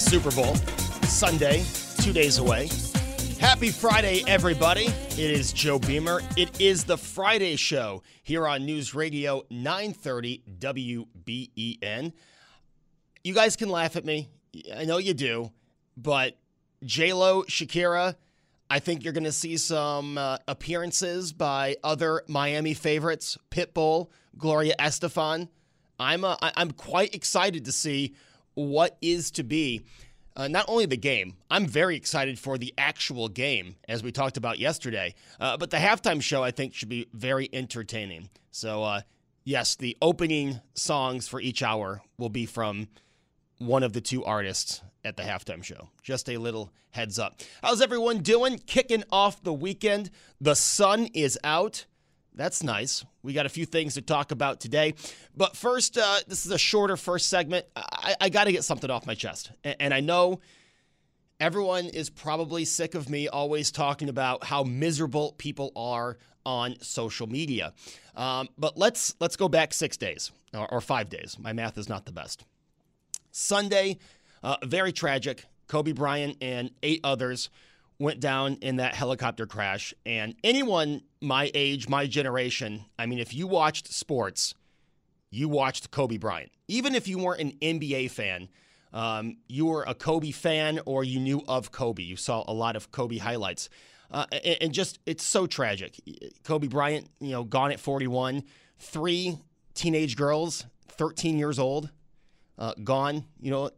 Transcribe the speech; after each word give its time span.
Super 0.00 0.30
Bowl 0.30 0.54
Sunday, 1.04 1.64
two 1.98 2.12
days 2.12 2.38
away. 2.38 2.68
Happy 3.40 3.70
Friday, 3.70 4.22
everybody. 4.26 4.86
It 4.86 5.18
is 5.18 5.52
Joe 5.52 5.78
Beamer. 5.78 6.20
It 6.36 6.60
is 6.60 6.84
the 6.84 6.96
Friday 6.98 7.56
show 7.56 8.02
here 8.22 8.46
on 8.46 8.66
News 8.66 8.94
Radio 8.94 9.42
930 9.50 10.42
WBEN. 10.58 12.12
You 13.22 13.34
guys 13.34 13.56
can 13.56 13.68
laugh 13.68 13.96
at 13.96 14.04
me. 14.04 14.28
I 14.74 14.84
know 14.84 14.98
you 14.98 15.14
do, 15.14 15.52
but 15.96 16.36
J-Lo, 16.84 17.44
Shakira, 17.44 18.16
I 18.70 18.78
think 18.80 19.04
you're 19.04 19.12
going 19.12 19.24
to 19.24 19.32
see 19.32 19.56
some 19.56 20.18
uh, 20.18 20.38
appearances 20.46 21.32
by 21.32 21.76
other 21.82 22.22
Miami 22.28 22.74
favorites, 22.74 23.38
Pitbull, 23.50 24.08
Gloria 24.36 24.74
Estefan. 24.78 25.48
I'm 25.98 26.24
uh, 26.24 26.36
I'm 26.40 26.70
quite 26.72 27.14
excited 27.14 27.64
to 27.64 27.72
see 27.72 28.14
what 28.58 28.96
is 29.00 29.30
to 29.32 29.44
be 29.44 29.84
uh, 30.36 30.46
not 30.46 30.64
only 30.68 30.86
the 30.86 30.96
game, 30.96 31.34
I'm 31.50 31.66
very 31.66 31.96
excited 31.96 32.38
for 32.38 32.58
the 32.58 32.72
actual 32.78 33.28
game, 33.28 33.74
as 33.88 34.02
we 34.02 34.12
talked 34.12 34.36
about 34.36 34.58
yesterday, 34.58 35.14
uh, 35.40 35.56
but 35.56 35.70
the 35.70 35.78
halftime 35.78 36.22
show 36.22 36.44
I 36.44 36.52
think 36.52 36.74
should 36.74 36.88
be 36.88 37.08
very 37.12 37.48
entertaining. 37.52 38.30
So, 38.52 38.84
uh, 38.84 39.00
yes, 39.44 39.74
the 39.74 39.96
opening 40.00 40.60
songs 40.74 41.26
for 41.26 41.40
each 41.40 41.60
hour 41.60 42.02
will 42.18 42.28
be 42.28 42.46
from 42.46 42.86
one 43.58 43.82
of 43.82 43.92
the 43.92 44.00
two 44.00 44.24
artists 44.24 44.80
at 45.04 45.16
the 45.16 45.24
halftime 45.24 45.64
show. 45.64 45.88
Just 46.02 46.28
a 46.28 46.36
little 46.36 46.70
heads 46.90 47.18
up. 47.18 47.40
How's 47.62 47.80
everyone 47.80 48.18
doing? 48.18 48.58
Kicking 48.58 49.02
off 49.10 49.42
the 49.42 49.52
weekend. 49.52 50.10
The 50.40 50.54
sun 50.54 51.06
is 51.14 51.36
out. 51.42 51.86
That's 52.38 52.62
nice. 52.62 53.04
We 53.24 53.32
got 53.32 53.46
a 53.46 53.48
few 53.48 53.66
things 53.66 53.94
to 53.94 54.00
talk 54.00 54.30
about 54.30 54.60
today. 54.60 54.94
But 55.36 55.56
first, 55.56 55.98
uh, 55.98 56.20
this 56.28 56.46
is 56.46 56.52
a 56.52 56.56
shorter 56.56 56.96
first 56.96 57.28
segment. 57.28 57.66
I, 57.74 58.14
I 58.20 58.28
got 58.28 58.44
to 58.44 58.52
get 58.52 58.62
something 58.62 58.88
off 58.88 59.06
my 59.06 59.16
chest. 59.16 59.50
And, 59.64 59.76
and 59.80 59.92
I 59.92 59.98
know 59.98 60.38
everyone 61.40 61.86
is 61.86 62.08
probably 62.08 62.64
sick 62.64 62.94
of 62.94 63.10
me 63.10 63.26
always 63.26 63.72
talking 63.72 64.08
about 64.08 64.44
how 64.44 64.62
miserable 64.62 65.34
people 65.36 65.72
are 65.74 66.16
on 66.46 66.76
social 66.80 67.26
media. 67.26 67.74
Um, 68.14 68.48
but 68.56 68.78
let's 68.78 69.16
let's 69.18 69.34
go 69.34 69.48
back 69.48 69.74
six 69.74 69.96
days 69.96 70.30
or, 70.54 70.72
or, 70.72 70.80
five 70.80 71.10
days. 71.10 71.36
My 71.40 71.52
math 71.52 71.76
is 71.76 71.88
not 71.88 72.06
the 72.06 72.12
best. 72.12 72.44
Sunday, 73.32 73.98
uh, 74.44 74.58
very 74.64 74.92
tragic. 74.92 75.44
Kobe 75.66 75.92
Bryant 75.92 76.36
and 76.40 76.70
eight 76.84 77.00
others 77.02 77.50
went 77.98 78.20
down 78.20 78.54
in 78.60 78.76
that 78.76 78.94
helicopter 78.94 79.46
crash. 79.46 79.92
And 80.06 80.34
anyone 80.44 81.02
my 81.20 81.50
age, 81.54 81.88
my 81.88 82.06
generation, 82.06 82.84
I 82.98 83.06
mean, 83.06 83.18
if 83.18 83.34
you 83.34 83.46
watched 83.46 83.92
sports, 83.92 84.54
you 85.30 85.48
watched 85.48 85.90
Kobe 85.90 86.16
Bryant. 86.16 86.52
Even 86.68 86.94
if 86.94 87.08
you 87.08 87.18
weren't 87.18 87.40
an 87.40 87.52
NBA 87.60 88.10
fan, 88.10 88.48
um, 88.92 89.36
you 89.48 89.66
were 89.66 89.84
a 89.86 89.94
Kobe 89.94 90.30
fan 90.30 90.80
or 90.86 91.04
you 91.04 91.20
knew 91.20 91.42
of 91.48 91.72
Kobe. 91.72 92.02
You 92.02 92.16
saw 92.16 92.44
a 92.46 92.52
lot 92.52 92.76
of 92.76 92.90
Kobe 92.90 93.18
highlights. 93.18 93.68
Uh, 94.10 94.24
and, 94.32 94.56
and, 94.62 94.72
just, 94.72 94.98
it's 95.04 95.22
so 95.22 95.46
tragic. 95.46 96.00
Kobe 96.44 96.66
Bryant, 96.66 97.08
you 97.20 97.30
know, 97.30 97.44
gone 97.44 97.72
at 97.72 97.80
41. 97.80 98.42
Three 98.78 99.36
teenage 99.74 100.16
girls, 100.16 100.64
13 100.88 101.38
years 101.38 101.58
old, 101.58 101.90
uh, 102.58 102.72
gone. 102.82 103.24
You 103.38 103.50
know, 103.50 103.70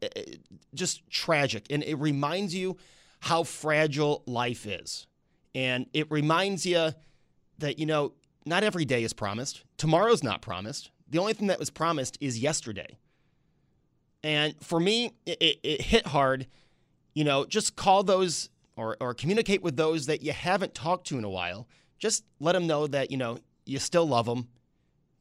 just 0.72 1.08
tragic. 1.10 1.66
And 1.70 1.82
it 1.82 1.96
reminds 1.96 2.54
you 2.54 2.76
how 3.20 3.42
fragile 3.44 4.22
life 4.26 4.66
is. 4.66 5.06
And 5.54 5.86
it 5.92 6.10
reminds 6.10 6.66
you 6.66 6.90
that, 7.58 7.78
you 7.78 7.86
know, 7.86 8.12
not 8.46 8.64
every 8.64 8.84
day 8.84 9.02
is 9.02 9.12
promised. 9.12 9.64
Tomorrow's 9.76 10.22
not 10.22 10.42
promised. 10.42 10.90
The 11.08 11.18
only 11.18 11.32
thing 11.32 11.48
that 11.48 11.58
was 11.58 11.70
promised 11.70 12.16
is 12.20 12.38
yesterday. 12.38 12.98
And 14.22 14.54
for 14.62 14.80
me, 14.80 15.12
it, 15.26 15.58
it, 15.62 15.82
hit 15.82 16.06
hard. 16.06 16.46
You 17.14 17.24
know, 17.24 17.44
just 17.44 17.76
call 17.76 18.02
those 18.02 18.48
or, 18.76 18.96
or 19.00 19.14
communicate 19.14 19.62
with 19.62 19.76
those 19.76 20.06
that 20.06 20.22
you 20.22 20.32
haven't 20.32 20.74
talked 20.74 21.06
to 21.08 21.18
in 21.18 21.24
a 21.24 21.30
while. 21.30 21.66
Just 21.98 22.24
let 22.38 22.52
them 22.52 22.66
know 22.66 22.86
that, 22.86 23.10
you 23.10 23.16
know, 23.16 23.38
you 23.66 23.78
still 23.78 24.06
love 24.06 24.26
them. 24.26 24.48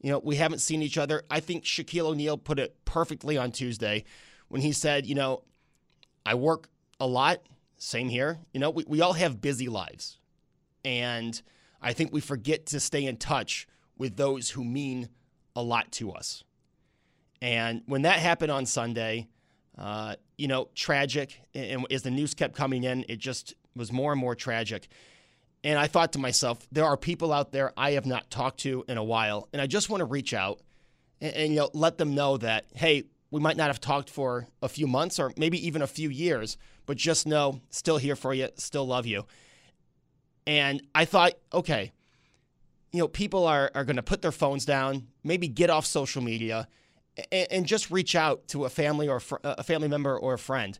You 0.01 0.11
know, 0.11 0.19
we 0.19 0.37
haven't 0.37 0.59
seen 0.59 0.81
each 0.81 0.97
other. 0.97 1.23
I 1.29 1.39
think 1.41 1.65
Shaquille 1.65 2.05
O'Neal 2.05 2.37
put 2.37 2.59
it 2.59 2.75
perfectly 2.85 3.37
on 3.37 3.51
Tuesday 3.51 4.05
when 4.47 4.61
he 4.61 4.71
said, 4.71 5.05
you 5.05 5.15
know, 5.15 5.43
I 6.25 6.35
work 6.35 6.69
a 6.99 7.07
lot. 7.07 7.39
Same 7.79 8.09
here. 8.09 8.37
You 8.53 8.59
know, 8.59 8.69
we, 8.69 8.83
we 8.87 9.01
all 9.01 9.13
have 9.13 9.41
busy 9.41 9.69
lives. 9.69 10.19
And 10.85 11.41
I 11.81 11.93
think 11.93 12.13
we 12.13 12.21
forget 12.21 12.67
to 12.67 12.79
stay 12.79 13.05
in 13.05 13.17
touch 13.17 13.67
with 13.97 14.17
those 14.17 14.51
who 14.51 14.63
mean 14.63 15.09
a 15.55 15.63
lot 15.63 15.91
to 15.93 16.11
us. 16.11 16.43
And 17.41 17.81
when 17.85 18.03
that 18.03 18.19
happened 18.19 18.51
on 18.51 18.65
Sunday, 18.65 19.29
uh, 19.77 20.15
you 20.37 20.47
know, 20.47 20.67
tragic. 20.75 21.41
And 21.55 21.87
as 21.89 22.03
the 22.03 22.11
news 22.11 22.33
kept 22.33 22.53
coming 22.53 22.83
in, 22.83 23.05
it 23.07 23.17
just 23.17 23.55
was 23.75 23.93
more 23.93 24.11
and 24.11 24.19
more 24.19 24.35
tragic. 24.35 24.89
And 25.63 25.79
I 25.79 25.87
thought 25.87 26.13
to 26.13 26.19
myself, 26.19 26.67
there 26.71 26.85
are 26.85 26.97
people 26.97 27.31
out 27.31 27.51
there 27.51 27.71
I 27.77 27.91
have 27.91 28.05
not 28.05 28.29
talked 28.29 28.59
to 28.61 28.83
in 28.89 28.97
a 28.97 29.03
while. 29.03 29.47
And 29.53 29.61
I 29.61 29.67
just 29.67 29.89
want 29.89 30.01
to 30.01 30.05
reach 30.05 30.33
out 30.33 30.59
and, 31.21 31.33
and 31.33 31.53
you 31.53 31.59
know, 31.59 31.69
let 31.73 31.97
them 31.97 32.13
know 32.13 32.37
that, 32.37 32.65
hey, 32.75 33.05
we 33.31 33.39
might 33.39 33.57
not 33.57 33.67
have 33.67 33.79
talked 33.79 34.09
for 34.09 34.47
a 34.61 34.67
few 34.67 34.87
months 34.87 35.19
or 35.19 35.31
maybe 35.37 35.65
even 35.65 35.81
a 35.81 35.87
few 35.87 36.09
years, 36.09 36.57
but 36.89 36.97
just 36.97 37.27
know, 37.27 37.61
still 37.69 37.99
here 37.99 38.15
for 38.15 38.33
you, 38.33 38.49
still 38.55 38.83
love 38.83 39.05
you. 39.05 39.27
And 40.47 40.81
I 40.95 41.05
thought, 41.05 41.33
okay, 41.53 41.91
you 42.91 42.97
know, 42.97 43.07
people 43.07 43.45
are, 43.45 43.69
are 43.75 43.85
going 43.85 43.97
to 43.97 44.01
put 44.01 44.23
their 44.23 44.31
phones 44.31 44.65
down, 44.65 45.05
maybe 45.23 45.47
get 45.47 45.69
off 45.69 45.85
social 45.85 46.23
media, 46.23 46.67
and, 47.31 47.47
and 47.51 47.65
just 47.67 47.91
reach 47.91 48.15
out 48.15 48.47
to 48.47 48.65
a 48.65 48.69
family 48.69 49.07
or 49.07 49.19
fr- 49.19 49.35
a 49.43 49.61
family 49.61 49.87
member 49.87 50.17
or 50.17 50.33
a 50.33 50.39
friend. 50.39 50.79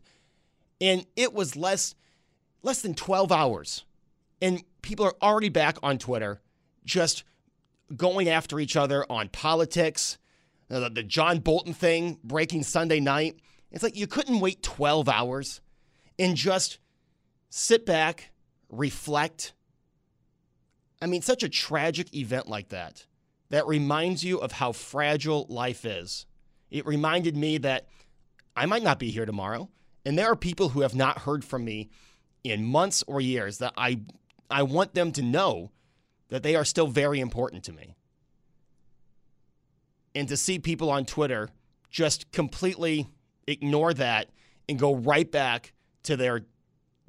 And 0.80 1.06
it 1.14 1.32
was 1.32 1.54
less 1.54 1.94
less 2.64 2.82
than 2.82 2.94
12 2.94 3.30
hours, 3.30 3.84
and 4.42 4.64
people 4.82 5.06
are 5.06 5.14
already 5.22 5.48
back 5.48 5.78
on 5.80 5.96
Twitter, 5.96 6.40
just 6.84 7.22
going 7.94 8.28
after 8.28 8.58
each 8.58 8.74
other 8.74 9.06
on 9.08 9.28
politics, 9.28 10.18
the, 10.66 10.90
the 10.90 11.04
John 11.04 11.38
Bolton 11.38 11.72
thing 11.72 12.18
breaking 12.24 12.64
Sunday 12.64 12.98
night. 12.98 13.36
It's 13.70 13.84
like 13.84 13.96
you 13.96 14.08
couldn't 14.08 14.40
wait 14.40 14.64
12 14.64 15.08
hours 15.08 15.60
and 16.20 16.36
just 16.36 16.78
sit 17.48 17.86
back, 17.86 18.30
reflect. 18.68 19.54
I 21.00 21.06
mean, 21.06 21.22
such 21.22 21.42
a 21.42 21.48
tragic 21.48 22.14
event 22.14 22.46
like 22.46 22.68
that 22.68 23.06
that 23.48 23.66
reminds 23.66 24.22
you 24.22 24.38
of 24.38 24.52
how 24.52 24.70
fragile 24.70 25.46
life 25.48 25.84
is. 25.84 26.26
It 26.70 26.86
reminded 26.86 27.36
me 27.36 27.58
that 27.58 27.88
I 28.54 28.66
might 28.66 28.82
not 28.82 28.98
be 28.98 29.10
here 29.10 29.24
tomorrow, 29.24 29.70
and 30.04 30.16
there 30.16 30.30
are 30.30 30.36
people 30.36 30.68
who 30.68 30.82
have 30.82 30.94
not 30.94 31.20
heard 31.20 31.42
from 31.42 31.64
me 31.64 31.88
in 32.44 32.64
months 32.64 33.02
or 33.06 33.20
years 33.20 33.58
that 33.58 33.72
I 33.76 34.02
I 34.50 34.62
want 34.64 34.94
them 34.94 35.12
to 35.12 35.22
know 35.22 35.70
that 36.28 36.42
they 36.42 36.54
are 36.54 36.64
still 36.64 36.86
very 36.86 37.18
important 37.18 37.64
to 37.64 37.72
me. 37.72 37.94
And 40.14 40.28
to 40.28 40.36
see 40.36 40.58
people 40.58 40.90
on 40.90 41.06
Twitter 41.06 41.48
just 41.88 42.30
completely 42.30 43.08
ignore 43.46 43.94
that 43.94 44.28
and 44.68 44.78
go 44.78 44.94
right 44.94 45.30
back 45.30 45.72
to 46.04 46.16
their 46.16 46.42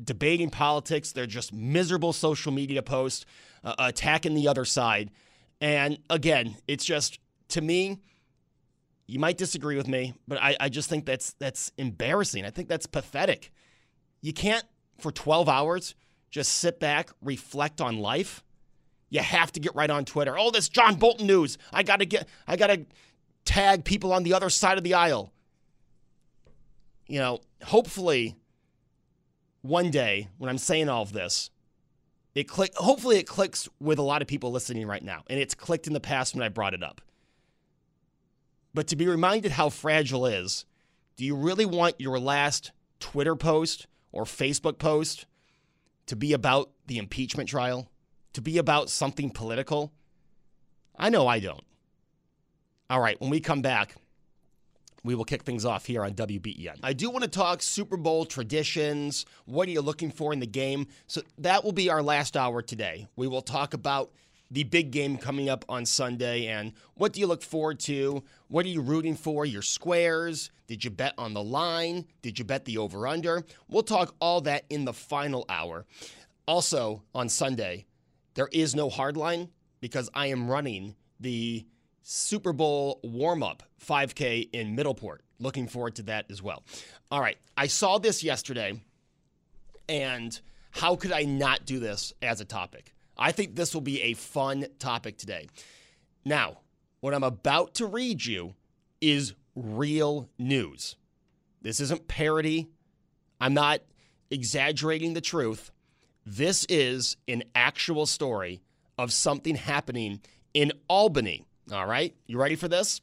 debating 0.03 0.49
politics, 0.49 1.11
their 1.11 1.25
just 1.25 1.53
miserable 1.53 2.13
social 2.13 2.51
media 2.51 2.81
posts, 2.81 3.25
uh, 3.63 3.75
attacking 3.77 4.33
the 4.33 4.47
other 4.47 4.65
side. 4.65 5.11
And 5.59 5.99
again, 6.09 6.55
it's 6.67 6.85
just 6.85 7.19
to 7.49 7.61
me, 7.61 7.99
you 9.07 9.19
might 9.19 9.37
disagree 9.37 9.75
with 9.75 9.87
me, 9.87 10.13
but 10.27 10.41
I, 10.41 10.55
I 10.59 10.69
just 10.69 10.89
think 10.89 11.05
that's 11.05 11.33
that's 11.33 11.71
embarrassing. 11.77 12.45
I 12.45 12.49
think 12.49 12.69
that's 12.69 12.85
pathetic. 12.85 13.51
You 14.21 14.33
can't 14.33 14.63
for 14.99 15.11
12 15.11 15.49
hours 15.49 15.95
just 16.29 16.53
sit 16.53 16.79
back, 16.79 17.09
reflect 17.21 17.81
on 17.81 17.97
life. 17.97 18.43
You 19.09 19.19
have 19.19 19.51
to 19.51 19.59
get 19.59 19.75
right 19.75 19.89
on 19.89 20.05
Twitter. 20.05 20.37
Oh, 20.39 20.49
this 20.49 20.69
John 20.69 20.95
Bolton 20.95 21.27
news. 21.27 21.57
I 21.73 21.83
gotta 21.83 22.05
get 22.05 22.27
I 22.47 22.55
gotta 22.55 22.85
tag 23.43 23.83
people 23.83 24.13
on 24.13 24.23
the 24.23 24.33
other 24.33 24.49
side 24.49 24.77
of 24.77 24.83
the 24.83 24.93
aisle. 24.93 25.33
You 27.07 27.19
know, 27.19 27.41
hopefully 27.63 28.37
one 29.61 29.91
day 29.91 30.29
when 30.37 30.49
I'm 30.49 30.57
saying 30.57 30.89
all 30.89 31.01
of 31.01 31.13
this, 31.13 31.49
it 32.33 32.47
click 32.47 32.73
hopefully 32.75 33.17
it 33.17 33.27
clicks 33.27 33.67
with 33.79 33.99
a 33.99 34.03
lot 34.03 34.21
of 34.21 34.27
people 34.27 34.51
listening 34.51 34.87
right 34.87 35.03
now. 35.03 35.23
And 35.29 35.39
it's 35.39 35.53
clicked 35.53 35.87
in 35.87 35.93
the 35.93 35.99
past 35.99 36.33
when 36.33 36.43
I 36.43 36.49
brought 36.49 36.73
it 36.73 36.83
up. 36.83 37.01
But 38.73 38.87
to 38.87 38.95
be 38.95 39.07
reminded 39.07 39.51
how 39.51 39.69
fragile 39.69 40.25
is, 40.25 40.65
do 41.17 41.25
you 41.25 41.35
really 41.35 41.65
want 41.65 41.99
your 41.99 42.19
last 42.19 42.71
Twitter 42.99 43.35
post 43.35 43.87
or 44.11 44.23
Facebook 44.23 44.77
post 44.77 45.25
to 46.05 46.15
be 46.15 46.33
about 46.33 46.71
the 46.87 46.97
impeachment 46.97 47.49
trial? 47.49 47.89
To 48.33 48.41
be 48.41 48.57
about 48.57 48.89
something 48.89 49.29
political? 49.29 49.91
I 50.97 51.09
know 51.09 51.27
I 51.27 51.39
don't. 51.39 51.63
All 52.89 53.01
right, 53.01 53.19
when 53.19 53.29
we 53.29 53.41
come 53.41 53.61
back, 53.61 53.95
we 55.03 55.15
will 55.15 55.25
kick 55.25 55.43
things 55.43 55.65
off 55.65 55.85
here 55.85 56.03
on 56.03 56.13
WBEN. 56.13 56.77
I 56.83 56.93
do 56.93 57.09
want 57.09 57.23
to 57.23 57.29
talk 57.29 57.61
Super 57.61 57.97
Bowl 57.97 58.25
traditions. 58.25 59.25
What 59.45 59.67
are 59.67 59.71
you 59.71 59.81
looking 59.81 60.11
for 60.11 60.33
in 60.33 60.39
the 60.39 60.47
game? 60.47 60.87
So 61.07 61.21
that 61.39 61.63
will 61.63 61.71
be 61.71 61.89
our 61.89 62.03
last 62.03 62.37
hour 62.37 62.61
today. 62.61 63.07
We 63.15 63.27
will 63.27 63.41
talk 63.41 63.73
about 63.73 64.11
the 64.51 64.63
big 64.65 64.91
game 64.91 65.17
coming 65.17 65.49
up 65.49 65.63
on 65.69 65.85
Sunday 65.85 66.47
and 66.47 66.73
what 66.95 67.13
do 67.13 67.21
you 67.21 67.27
look 67.27 67.41
forward 67.41 67.79
to? 67.79 68.21
What 68.49 68.65
are 68.65 68.69
you 68.69 68.81
rooting 68.81 69.15
for? 69.15 69.45
Your 69.45 69.61
squares? 69.61 70.51
Did 70.67 70.83
you 70.83 70.91
bet 70.91 71.13
on 71.17 71.33
the 71.33 71.43
line? 71.43 72.05
Did 72.21 72.37
you 72.37 72.45
bet 72.45 72.65
the 72.65 72.77
over 72.77 73.07
under? 73.07 73.45
We'll 73.69 73.83
talk 73.83 74.13
all 74.19 74.41
that 74.41 74.65
in 74.69 74.85
the 74.85 74.93
final 74.93 75.45
hour. 75.47 75.85
Also, 76.47 77.01
on 77.15 77.29
Sunday, 77.29 77.85
there 78.33 78.49
is 78.51 78.75
no 78.75 78.89
hard 78.89 79.15
line 79.15 79.49
because 79.79 80.09
I 80.13 80.27
am 80.27 80.49
running 80.49 80.95
the 81.19 81.65
Super 82.01 82.53
Bowl 82.53 82.99
warm 83.03 83.43
up 83.43 83.63
5K 83.85 84.49
in 84.53 84.75
Middleport. 84.75 85.19
Looking 85.39 85.67
forward 85.67 85.95
to 85.95 86.03
that 86.03 86.25
as 86.29 86.41
well. 86.41 86.63
All 87.09 87.21
right, 87.21 87.37
I 87.57 87.67
saw 87.67 87.97
this 87.97 88.23
yesterday, 88.23 88.81
and 89.89 90.39
how 90.71 90.95
could 90.95 91.11
I 91.11 91.23
not 91.23 91.65
do 91.65 91.79
this 91.79 92.13
as 92.21 92.41
a 92.41 92.45
topic? 92.45 92.93
I 93.17 93.31
think 93.31 93.55
this 93.55 93.73
will 93.73 93.81
be 93.81 94.01
a 94.01 94.13
fun 94.13 94.65
topic 94.79 95.17
today. 95.17 95.47
Now, 96.25 96.59
what 97.01 97.13
I'm 97.13 97.23
about 97.23 97.75
to 97.75 97.85
read 97.85 98.25
you 98.25 98.55
is 98.99 99.33
real 99.55 100.29
news. 100.37 100.95
This 101.61 101.79
isn't 101.79 102.07
parody. 102.07 102.69
I'm 103.39 103.53
not 103.53 103.81
exaggerating 104.29 105.13
the 105.13 105.21
truth. 105.21 105.71
This 106.25 106.65
is 106.69 107.17
an 107.27 107.43
actual 107.55 108.05
story 108.05 108.61
of 108.97 109.11
something 109.11 109.55
happening 109.55 110.21
in 110.53 110.71
Albany. 110.87 111.45
All 111.69 111.85
right, 111.85 112.15
you 112.25 112.37
ready 112.37 112.55
for 112.55 112.67
this? 112.67 113.01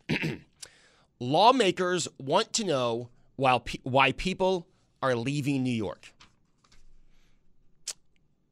Lawmakers 1.20 2.08
want 2.18 2.52
to 2.54 2.64
know 2.64 3.08
why, 3.36 3.60
why 3.82 4.12
people 4.12 4.66
are 5.02 5.14
leaving 5.14 5.62
New 5.62 5.70
York. 5.70 6.12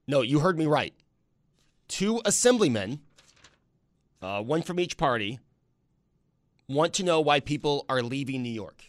No, 0.07 0.23
you 0.23 0.39
heard 0.39 0.59
me 0.59 0.67
right. 0.67 0.95
Two 1.89 2.21
assemblymen, 2.25 3.01
uh, 4.23 4.43
one 4.43 4.63
from 4.63 4.79
each 4.79 4.97
party, 4.97 5.41
want 6.69 6.93
to 6.95 7.03
know 7.03 7.21
why 7.21 7.41
people 7.41 7.85
are 7.89 8.03
leaving 8.03 8.43
New 8.43 8.53
York. 8.53 8.85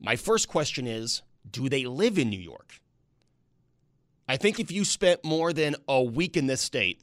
My 0.00 0.16
first 0.16 0.48
question 0.48 0.86
is 0.86 1.22
do 1.50 1.68
they 1.68 1.84
live 1.84 2.18
in 2.18 2.30
New 2.30 2.40
York? 2.40 2.80
I 4.28 4.36
think 4.36 4.58
if 4.58 4.72
you 4.72 4.84
spent 4.84 5.24
more 5.24 5.52
than 5.52 5.76
a 5.88 6.02
week 6.02 6.36
in 6.36 6.46
this 6.46 6.60
state, 6.60 7.00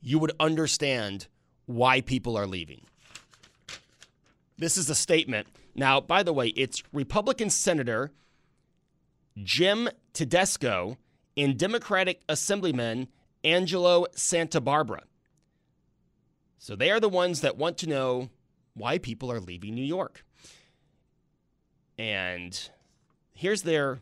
you 0.00 0.18
would 0.18 0.32
understand 0.38 1.26
why 1.72 2.00
people 2.00 2.36
are 2.36 2.46
leaving. 2.46 2.82
This 4.58 4.76
is 4.76 4.88
a 4.90 4.94
statement. 4.94 5.48
Now, 5.74 6.00
by 6.00 6.22
the 6.22 6.32
way, 6.32 6.48
it's 6.48 6.82
Republican 6.92 7.50
Senator 7.50 8.12
Jim 9.42 9.88
Tedisco 10.12 10.98
and 11.36 11.58
Democratic 11.58 12.22
Assemblyman 12.28 13.08
Angelo 13.44 14.06
Santabarbara. 14.14 15.00
So 16.58 16.76
they 16.76 16.90
are 16.90 17.00
the 17.00 17.08
ones 17.08 17.40
that 17.40 17.56
want 17.56 17.78
to 17.78 17.88
know 17.88 18.30
why 18.74 18.98
people 18.98 19.32
are 19.32 19.40
leaving 19.40 19.74
New 19.74 19.84
York. 19.84 20.24
And 21.98 22.68
here's 23.34 23.62
their 23.62 24.00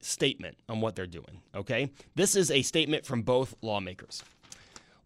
statement 0.00 0.56
on 0.68 0.80
what 0.80 0.96
they're 0.96 1.06
doing, 1.06 1.42
okay? 1.54 1.90
This 2.14 2.34
is 2.34 2.50
a 2.50 2.62
statement 2.62 3.04
from 3.04 3.22
both 3.22 3.54
lawmakers. 3.62 4.22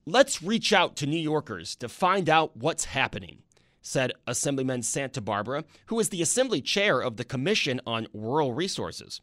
Let's 0.09 0.41
reach 0.41 0.73
out 0.73 0.95
to 0.97 1.07
New 1.07 1.19
Yorkers 1.19 1.75
to 1.77 1.89
find 1.89 2.31
out 2.31 2.57
what's 2.57 2.85
happening, 2.85 3.43
said 3.83 4.13
Assemblyman 4.29 4.83
Santabarbara, 4.83 5.65
who 5.87 5.99
is 5.99 6.11
the 6.11 6.23
Assembly 6.23 6.61
chair 6.61 7.01
of 7.01 7.17
the 7.17 7.25
Commission 7.25 7.81
on 7.85 8.07
Rural 8.15 8.53
Resources. 8.53 9.21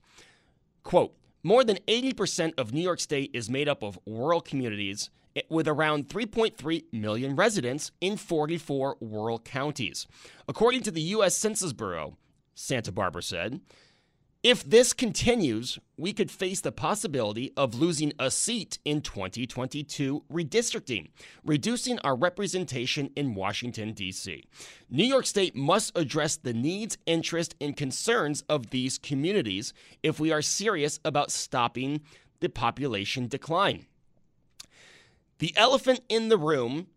Quote, 0.84 1.16
more 1.42 1.64
than 1.64 1.78
80% 1.88 2.60
of 2.60 2.74
New 2.74 2.82
York 2.82 3.00
State 3.00 3.32
is 3.34 3.50
made 3.50 3.70
up 3.70 3.82
of 3.82 3.98
rural 4.06 4.42
communities 4.42 5.10
eh, 5.38 5.44
with 5.48 5.70
around 5.70 6.10
3.3 6.10 6.84
million 6.92 7.38
residents 7.38 7.92
in 8.02 8.18
44 8.18 8.98
rural 9.00 9.40
counties. 9.40 10.06
According 10.50 10.82
to 10.84 10.92
the 10.92 11.02
U.S. 11.02 11.38
Census 11.38 11.72
Bureau, 11.72 12.18
Santabarbara 12.58 13.24
said, 13.24 13.62
if 14.44 14.70
this 14.70 14.92
continues, 14.92 15.80
we 15.96 16.12
could 16.12 16.30
face 16.30 16.60
the 16.60 16.74
possibility 16.74 17.54
of 17.56 17.76
losing 17.76 18.12
a 18.20 18.30
seat 18.30 18.78
in 18.84 19.00
2022 19.00 20.26
redistricting, 20.32 21.12
reducing 21.46 21.98
our 22.00 22.14
representation 22.14 23.10
in 23.16 23.36
Washington, 23.36 23.94
D.C. 23.94 24.44
New 24.90 25.06
York 25.06 25.26
State 25.26 25.56
must 25.56 25.98
address 25.98 26.36
the 26.36 26.54
needs, 26.54 26.98
interests, 27.06 27.56
and 27.62 27.78
concerns 27.78 28.44
of 28.50 28.72
these 28.72 28.98
communities 28.98 29.74
if 30.04 30.20
we 30.20 30.30
are 30.30 30.42
serious 30.42 31.00
about 31.06 31.32
stopping 31.32 32.02
the 32.42 32.50
population 32.50 33.28
decline. 33.30 33.86
The 35.40 35.54
elephant 35.56 36.02
in 36.10 36.28
the 36.28 36.38
room 36.38 36.88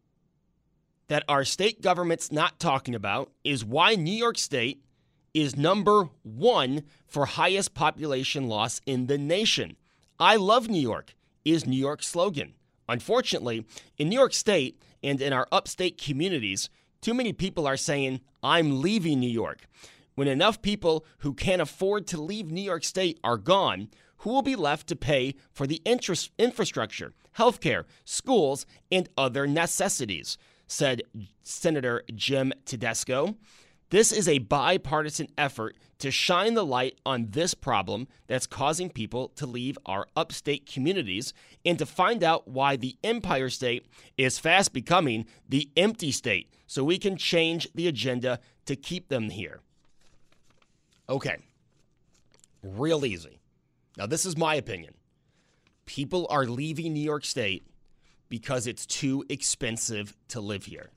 that 1.06 1.22
our 1.28 1.44
state 1.44 1.80
government's 1.80 2.32
not 2.32 2.58
talking 2.58 2.96
about 2.96 3.30
is 3.44 3.64
why 3.64 3.94
New 3.94 4.12
York 4.12 4.36
State 4.36 4.82
is 5.36 5.54
number 5.54 6.08
one 6.22 6.82
for 7.06 7.26
highest 7.26 7.74
population 7.74 8.48
loss 8.48 8.80
in 8.86 9.06
the 9.06 9.18
nation. 9.18 9.76
I 10.18 10.36
love 10.36 10.70
New 10.70 10.80
York 10.80 11.14
is 11.44 11.66
New 11.66 11.76
York's 11.76 12.06
slogan. 12.06 12.54
Unfortunately, 12.88 13.66
in 13.98 14.08
New 14.08 14.18
York 14.18 14.32
State 14.32 14.80
and 15.02 15.20
in 15.20 15.34
our 15.34 15.46
upstate 15.52 16.00
communities, 16.00 16.70
too 17.02 17.12
many 17.12 17.34
people 17.34 17.66
are 17.66 17.76
saying, 17.76 18.22
I'm 18.42 18.80
leaving 18.80 19.20
New 19.20 19.28
York. 19.28 19.66
When 20.14 20.26
enough 20.26 20.62
people 20.62 21.04
who 21.18 21.34
can't 21.34 21.60
afford 21.60 22.06
to 22.06 22.20
leave 22.20 22.50
New 22.50 22.62
York 22.62 22.82
State 22.82 23.20
are 23.22 23.36
gone, 23.36 23.90
who 24.18 24.30
will 24.30 24.40
be 24.40 24.56
left 24.56 24.86
to 24.86 24.96
pay 24.96 25.34
for 25.52 25.66
the 25.66 25.82
interest, 25.84 26.30
infrastructure, 26.38 27.12
healthcare, 27.36 27.84
schools, 28.06 28.64
and 28.90 29.10
other 29.18 29.46
necessities? 29.46 30.38
Said 30.66 31.02
Senator 31.42 32.02
Jim 32.14 32.54
Tedisco. 32.64 33.36
This 33.90 34.10
is 34.10 34.26
a 34.26 34.38
bipartisan 34.38 35.28
effort 35.38 35.76
to 35.98 36.10
shine 36.10 36.54
the 36.54 36.66
light 36.66 36.98
on 37.06 37.28
this 37.30 37.54
problem 37.54 38.08
that's 38.26 38.46
causing 38.46 38.90
people 38.90 39.28
to 39.36 39.46
leave 39.46 39.78
our 39.86 40.06
upstate 40.16 40.66
communities 40.66 41.32
and 41.64 41.78
to 41.78 41.86
find 41.86 42.24
out 42.24 42.48
why 42.48 42.76
the 42.76 42.96
Empire 43.04 43.48
State 43.48 43.86
is 44.18 44.40
fast 44.40 44.72
becoming 44.72 45.26
the 45.48 45.70
empty 45.76 46.10
state 46.10 46.52
so 46.66 46.82
we 46.82 46.98
can 46.98 47.16
change 47.16 47.68
the 47.74 47.86
agenda 47.86 48.40
to 48.64 48.74
keep 48.74 49.08
them 49.08 49.30
here. 49.30 49.60
Okay, 51.08 51.36
real 52.64 53.04
easy. 53.04 53.38
Now, 53.96 54.06
this 54.06 54.26
is 54.26 54.36
my 54.36 54.56
opinion. 54.56 54.94
People 55.86 56.26
are 56.28 56.44
leaving 56.44 56.92
New 56.92 57.00
York 57.00 57.24
State 57.24 57.64
because 58.28 58.66
it's 58.66 58.84
too 58.84 59.24
expensive 59.28 60.16
to 60.28 60.40
live 60.40 60.64
here. 60.64 60.90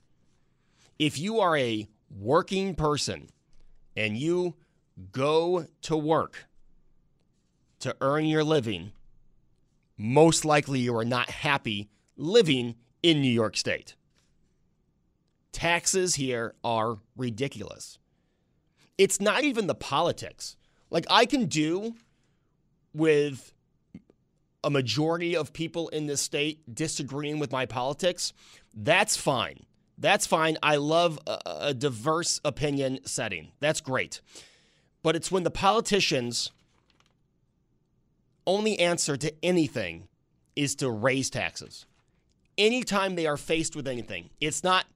If 0.98 1.16
you 1.16 1.38
are 1.38 1.56
a 1.56 1.88
working 2.10 2.74
person 2.74 3.28
and 3.96 4.16
you 4.16 4.54
go 5.12 5.66
to 5.82 5.96
work 5.96 6.46
to 7.80 7.96
earn 8.00 8.26
your 8.26 8.44
living, 8.44 8.92
most 9.96 10.44
likely 10.44 10.80
you 10.80 10.96
are 10.96 11.04
not 11.04 11.30
happy 11.30 11.88
living 12.16 12.74
in 13.02 13.20
New 13.20 13.32
York 13.32 13.56
State. 13.56 13.94
Taxes 15.52 16.14
here 16.14 16.54
are 16.62 16.98
ridiculous. 17.16 17.98
It's 18.98 19.20
not 19.20 19.44
even 19.44 19.66
the 19.66 19.74
politics. 19.74 20.56
Like, 20.90 21.06
I 21.08 21.24
can 21.24 21.46
do 21.46 21.94
with 22.92 23.52
a 24.62 24.70
majority 24.70 25.36
of 25.36 25.52
people 25.52 25.88
in 25.88 26.06
this 26.06 26.20
state 26.20 26.74
disagreeing 26.74 27.38
with 27.38 27.50
my 27.50 27.64
politics. 27.64 28.32
That's 28.74 29.16
fine. 29.16 29.64
That's 30.00 30.26
fine. 30.26 30.56
I 30.62 30.76
love 30.76 31.18
a, 31.26 31.38
a 31.44 31.74
diverse 31.74 32.40
opinion 32.42 33.00
setting. 33.04 33.52
That's 33.60 33.82
great. 33.82 34.22
But 35.02 35.14
it's 35.14 35.30
when 35.30 35.44
the 35.44 35.50
politicians 35.50 36.50
only 38.46 38.78
answer 38.78 39.18
to 39.18 39.32
anything 39.44 40.08
is 40.56 40.74
to 40.76 40.90
raise 40.90 41.28
taxes. 41.28 41.84
Anytime 42.56 43.14
they 43.14 43.26
are 43.26 43.36
faced 43.36 43.76
with 43.76 43.86
anything, 43.86 44.30
it's 44.40 44.64
not 44.64 44.86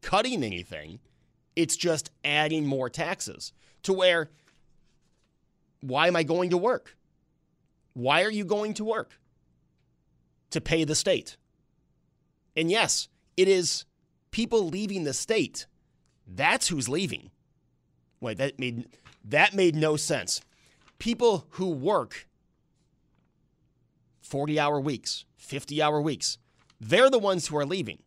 cutting 0.00 0.42
anything, 0.42 1.00
it's 1.54 1.76
just 1.76 2.10
adding 2.24 2.64
more 2.64 2.88
taxes 2.88 3.52
to 3.82 3.92
where 3.92 4.30
why 5.80 6.06
am 6.06 6.14
I 6.14 6.22
going 6.22 6.50
to 6.50 6.56
work? 6.56 6.96
Why 7.94 8.22
are 8.22 8.30
you 8.30 8.44
going 8.44 8.74
to 8.74 8.84
work? 8.84 9.18
To 10.50 10.60
pay 10.60 10.84
the 10.84 10.94
state. 10.94 11.36
And 12.56 12.70
yes, 12.70 13.08
it 13.36 13.48
is 13.48 13.84
people 14.32 14.68
leaving 14.68 15.04
the 15.04 15.12
state. 15.12 15.66
That's 16.26 16.68
who's 16.68 16.88
leaving. 16.88 17.30
Wait, 18.20 18.38
that 18.38 18.58
made 18.58 18.88
that 19.24 19.54
made 19.54 19.76
no 19.76 19.96
sense. 19.96 20.40
People 20.98 21.46
who 21.50 21.70
work 21.70 22.26
40 24.20 24.58
hour 24.58 24.80
weeks, 24.80 25.24
50 25.36 25.80
hour 25.80 26.00
weeks, 26.00 26.38
they're 26.80 27.10
the 27.10 27.18
ones 27.18 27.46
who 27.46 27.56
are 27.56 27.66
leaving. 27.66 27.98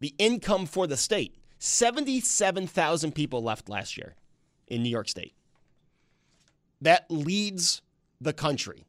The 0.00 0.14
income 0.18 0.66
for 0.66 0.86
the 0.86 0.96
state 0.96 1.36
77,000 1.58 3.14
people 3.14 3.42
left 3.42 3.68
last 3.68 3.96
year 3.96 4.14
in 4.68 4.82
New 4.82 4.90
York 4.90 5.08
State. 5.08 5.34
That 6.80 7.06
leads 7.10 7.80
the 8.20 8.32
country. 8.32 8.84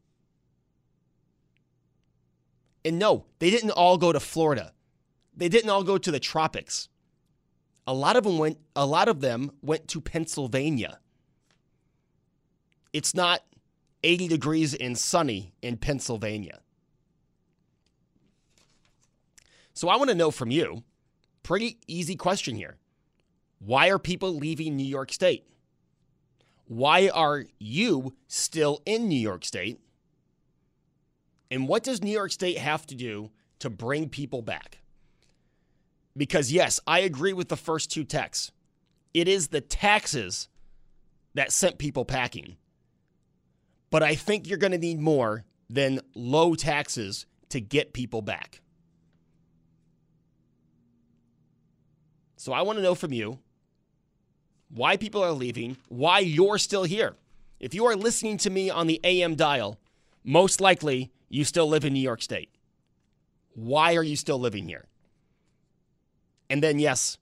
And 2.87 2.99
no, 2.99 3.25
they 3.39 3.49
didn't 3.49 3.71
all 3.71 3.97
go 3.97 4.13
to 4.13 4.19
Florida. 4.21 4.71
They 5.35 5.49
didn't 5.49 5.69
all 5.69 5.83
go 5.83 5.97
to 5.97 6.09
the 6.09 6.21
tropics. 6.21 6.87
A 7.85 7.93
lot 7.93 8.15
of 8.15 8.23
them 8.23 8.37
went 8.37 8.59
a 8.77 8.85
lot 8.85 9.09
of 9.09 9.19
them 9.19 9.51
went 9.61 9.89
to 9.89 9.99
Pennsylvania. 9.99 10.99
It's 12.93 13.13
not 13.13 13.43
80 14.03 14.29
degrees 14.29 14.73
and 14.73 14.97
sunny 14.97 15.53
in 15.61 15.75
Pennsylvania. 15.75 16.61
So 19.73 19.89
I 19.89 19.97
want 19.97 20.09
to 20.09 20.15
know 20.15 20.31
from 20.31 20.49
you, 20.49 20.85
pretty 21.43 21.79
easy 21.87 22.15
question 22.15 22.55
here. 22.55 22.77
Why 23.59 23.89
are 23.89 23.99
people 23.99 24.33
leaving 24.33 24.77
New 24.77 24.85
York 24.85 25.11
State? 25.11 25.45
Why 26.69 27.09
are 27.09 27.47
you 27.59 28.15
still 28.29 28.81
in 28.85 29.09
New 29.09 29.19
York 29.19 29.43
State? 29.43 29.81
And 31.49 31.67
what 31.67 31.83
does 31.83 32.03
New 32.03 32.11
York 32.11 32.31
State 32.31 32.57
have 32.57 32.85
to 32.87 32.95
do 32.95 33.31
to 33.59 33.69
bring 33.69 34.09
people 34.09 34.41
back? 34.41 34.79
Because, 36.15 36.51
yes, 36.51 36.79
I 36.87 36.99
agree 36.99 37.33
with 37.33 37.49
the 37.49 37.55
first 37.55 37.91
two 37.91 38.03
texts. 38.03 38.51
It 39.13 39.27
is 39.27 39.47
the 39.47 39.61
taxes 39.61 40.49
that 41.35 41.51
sent 41.51 41.77
people 41.77 42.05
packing. 42.05 42.57
But 43.89 44.03
I 44.03 44.15
think 44.15 44.47
you're 44.47 44.57
going 44.57 44.71
to 44.71 44.77
need 44.77 44.99
more 44.99 45.45
than 45.69 46.01
low 46.15 46.55
taxes 46.55 47.25
to 47.49 47.61
get 47.61 47.93
people 47.93 48.21
back. 48.21 48.61
So 52.35 52.53
I 52.53 52.61
want 52.61 52.77
to 52.77 52.83
know 52.83 52.95
from 52.95 53.13
you 53.13 53.39
why 54.69 54.97
people 54.97 55.23
are 55.23 55.31
leaving, 55.31 55.77
why 55.87 56.19
you're 56.19 56.57
still 56.57 56.83
here. 56.83 57.15
If 57.59 57.73
you 57.73 57.85
are 57.85 57.95
listening 57.95 58.37
to 58.39 58.49
me 58.49 58.69
on 58.69 58.87
the 58.87 58.99
AM 59.03 59.35
dial, 59.35 59.79
most 60.23 60.61
likely 60.61 61.11
you 61.29 61.43
still 61.43 61.67
live 61.67 61.85
in 61.85 61.93
New 61.93 61.99
York 61.99 62.21
State. 62.21 62.49
Why 63.53 63.95
are 63.95 64.03
you 64.03 64.15
still 64.15 64.39
living 64.39 64.67
here? 64.67 64.85
And 66.49 66.63
then, 66.63 66.79
yes, 66.79 67.17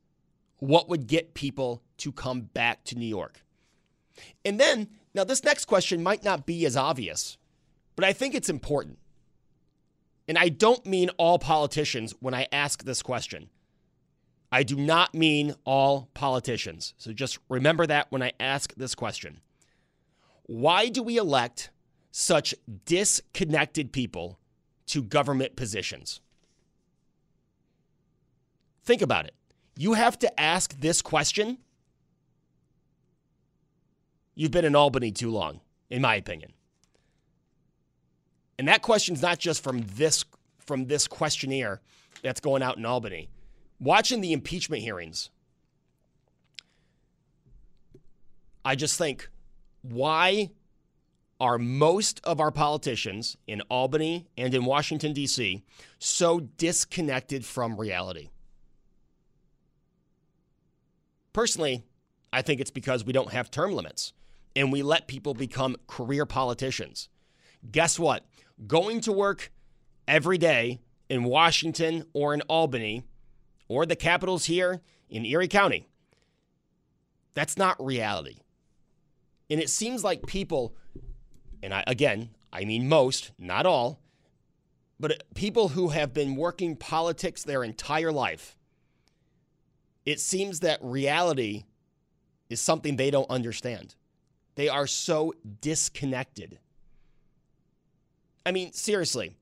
what 0.59 0.89
would 0.89 1.07
get 1.07 1.33
people 1.33 1.81
to 1.97 2.11
come 2.11 2.41
back 2.41 2.83
to 2.85 2.95
New 2.95 3.07
York? 3.07 3.41
And 4.43 4.59
then, 4.59 4.89
now 5.13 5.23
this 5.23 5.43
next 5.43 5.65
question 5.65 6.03
might 6.03 6.23
not 6.23 6.45
be 6.45 6.65
as 6.65 6.77
obvious, 6.77 7.37
but 7.95 8.05
I 8.05 8.13
think 8.13 8.35
it's 8.35 8.49
important. 8.49 8.99
And 10.27 10.37
I 10.37 10.49
don't 10.49 10.85
mean 10.85 11.09
all 11.17 11.39
politicians 11.39 12.13
when 12.19 12.33
I 12.33 12.47
ask 12.51 12.83
this 12.83 13.01
question. 13.01 13.49
I 14.51 14.63
do 14.63 14.75
not 14.75 15.13
mean 15.13 15.55
all 15.65 16.09
politicians. 16.13 16.93
So 16.97 17.13
just 17.13 17.39
remember 17.49 17.85
that 17.87 18.07
when 18.09 18.23
I 18.23 18.31
ask 18.39 18.73
this 18.75 18.95
question. 18.95 19.41
Why 20.43 20.89
do 20.89 21.03
we 21.03 21.17
elect 21.17 21.71
such 22.17 22.55
disconnected 22.85 23.91
people 23.91 24.39
to 24.85 25.03
government 25.03 25.53
positions? 25.57 26.21
Think 28.85 29.01
about 29.01 29.25
it. 29.25 29.33
You 29.75 29.95
have 29.95 30.17
to 30.19 30.39
ask 30.39 30.79
this 30.79 31.01
question. 31.01 31.57
You've 34.33 34.51
been 34.51 34.63
in 34.63 34.77
Albany 34.77 35.11
too 35.11 35.29
long, 35.29 35.59
in 35.89 36.01
my 36.01 36.15
opinion. 36.15 36.53
And 38.57 38.69
that 38.69 38.81
question's 38.81 39.21
not 39.21 39.37
just 39.37 39.61
from 39.61 39.81
this 39.81 40.23
from 40.65 40.85
this 40.85 41.09
questionnaire 41.09 41.81
that's 42.23 42.39
going 42.39 42.63
out 42.63 42.77
in 42.77 42.85
Albany. 42.85 43.27
Watching 43.81 44.21
the 44.21 44.31
impeachment 44.31 44.81
hearings, 44.81 45.31
I 48.63 48.75
just 48.75 48.97
think 48.97 49.29
why 49.81 50.51
are 51.45 51.59
most 51.59 52.19
of 52.23 52.39
our 52.39 52.49
politicians 52.49 53.37
in 53.45 53.61
Albany 53.69 54.25
and 54.35 54.51
in 54.55 54.65
Washington, 54.65 55.13
D.C., 55.13 55.63
so 55.99 56.39
disconnected 56.39 57.45
from 57.45 57.79
reality? 57.79 58.29
Personally, 61.33 61.83
I 62.33 62.41
think 62.41 62.59
it's 62.59 62.71
because 62.71 63.05
we 63.05 63.13
don't 63.13 63.31
have 63.31 63.51
term 63.51 63.73
limits 63.73 64.11
and 64.55 64.71
we 64.71 64.81
let 64.81 65.05
people 65.07 65.35
become 65.35 65.75
career 65.85 66.25
politicians. 66.25 67.09
Guess 67.71 67.99
what? 67.99 68.25
Going 68.65 68.99
to 69.01 69.11
work 69.11 69.51
every 70.07 70.39
day 70.39 70.79
in 71.09 71.25
Washington 71.25 72.05
or 72.13 72.33
in 72.33 72.41
Albany 72.41 73.03
or 73.67 73.85
the 73.85 73.95
capitals 73.95 74.45
here 74.45 74.81
in 75.11 75.25
Erie 75.25 75.47
County, 75.47 75.87
that's 77.35 77.55
not 77.55 77.83
reality. 77.85 78.39
And 79.47 79.59
it 79.59 79.69
seems 79.69 80.03
like 80.03 80.25
people 80.25 80.75
and 81.65 81.73
I, 81.73 81.83
again, 81.87 82.29
I 82.53 82.63
mean 82.63 82.87
most, 82.87 83.31
not 83.39 83.65
all, 83.65 83.99
but 84.99 85.23
people 85.33 85.69
who 85.69 85.89
have 85.89 86.13
been 86.13 86.35
working 86.35 86.75
politics 86.75 87.43
their 87.43 87.63
entire 87.63 88.11
life, 88.11 88.55
it 90.05 90.19
seems 90.19 90.59
that 90.59 90.77
reality 90.83 91.63
is 92.51 92.61
something 92.61 92.95
they 92.95 93.09
don't 93.09 93.29
understand. 93.31 93.95
They 94.53 94.69
are 94.69 94.85
so 94.85 95.33
disconnected. 95.59 96.59
I 98.45 98.51
mean, 98.51 98.71
seriously, 98.71 99.35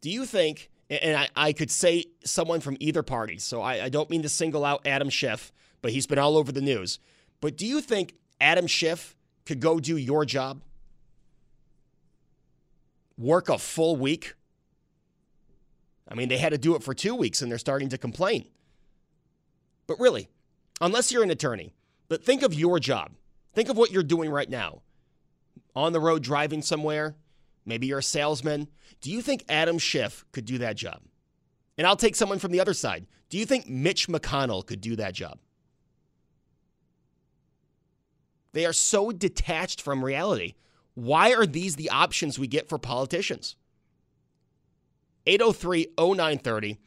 do 0.00 0.08
you 0.08 0.24
think, 0.24 0.70
and 0.88 1.16
I, 1.16 1.28
I 1.34 1.52
could 1.52 1.72
say 1.72 2.04
someone 2.24 2.60
from 2.60 2.76
either 2.78 3.02
party, 3.02 3.38
so 3.38 3.60
I, 3.60 3.86
I 3.86 3.88
don't 3.88 4.08
mean 4.08 4.22
to 4.22 4.28
single 4.28 4.64
out 4.64 4.86
Adam 4.86 5.10
Schiff, 5.10 5.52
but 5.82 5.90
he's 5.90 6.06
been 6.06 6.18
all 6.18 6.36
over 6.36 6.52
the 6.52 6.60
news. 6.60 7.00
But 7.40 7.56
do 7.56 7.66
you 7.66 7.80
think 7.80 8.14
Adam 8.40 8.68
Schiff 8.68 9.16
could 9.44 9.58
go 9.58 9.80
do 9.80 9.96
your 9.96 10.24
job? 10.24 10.62
Work 13.20 13.48
a 13.48 13.58
full 13.58 13.96
week? 13.96 14.34
I 16.08 16.14
mean, 16.14 16.28
they 16.28 16.38
had 16.38 16.50
to 16.50 16.58
do 16.58 16.74
it 16.74 16.82
for 16.82 16.94
two 16.94 17.14
weeks 17.14 17.42
and 17.42 17.50
they're 17.50 17.58
starting 17.58 17.90
to 17.90 17.98
complain. 17.98 18.46
But 19.86 20.00
really, 20.00 20.28
unless 20.80 21.12
you're 21.12 21.22
an 21.22 21.30
attorney, 21.30 21.74
but 22.08 22.24
think 22.24 22.42
of 22.42 22.54
your 22.54 22.80
job. 22.80 23.12
Think 23.54 23.68
of 23.68 23.76
what 23.76 23.92
you're 23.92 24.02
doing 24.02 24.30
right 24.30 24.48
now. 24.48 24.82
On 25.76 25.92
the 25.92 26.00
road 26.00 26.22
driving 26.22 26.62
somewhere, 26.62 27.14
maybe 27.64 27.86
you're 27.86 27.98
a 27.98 28.02
salesman. 28.02 28.68
Do 29.00 29.10
you 29.10 29.22
think 29.22 29.44
Adam 29.48 29.78
Schiff 29.78 30.24
could 30.32 30.44
do 30.44 30.58
that 30.58 30.76
job? 30.76 31.00
And 31.78 31.86
I'll 31.86 31.96
take 31.96 32.16
someone 32.16 32.38
from 32.38 32.52
the 32.52 32.60
other 32.60 32.74
side. 32.74 33.06
Do 33.28 33.38
you 33.38 33.46
think 33.46 33.68
Mitch 33.68 34.08
McConnell 34.08 34.66
could 34.66 34.80
do 34.80 34.96
that 34.96 35.14
job? 35.14 35.38
They 38.52 38.66
are 38.66 38.72
so 38.72 39.12
detached 39.12 39.80
from 39.80 40.04
reality. 40.04 40.54
Why 40.94 41.32
are 41.32 41.46
these 41.46 41.76
the 41.76 41.90
options 41.90 42.38
we 42.38 42.46
get 42.46 42.68
for 42.68 42.78
politicians? 42.78 43.56
803 45.26 45.88
0930, 45.98 46.78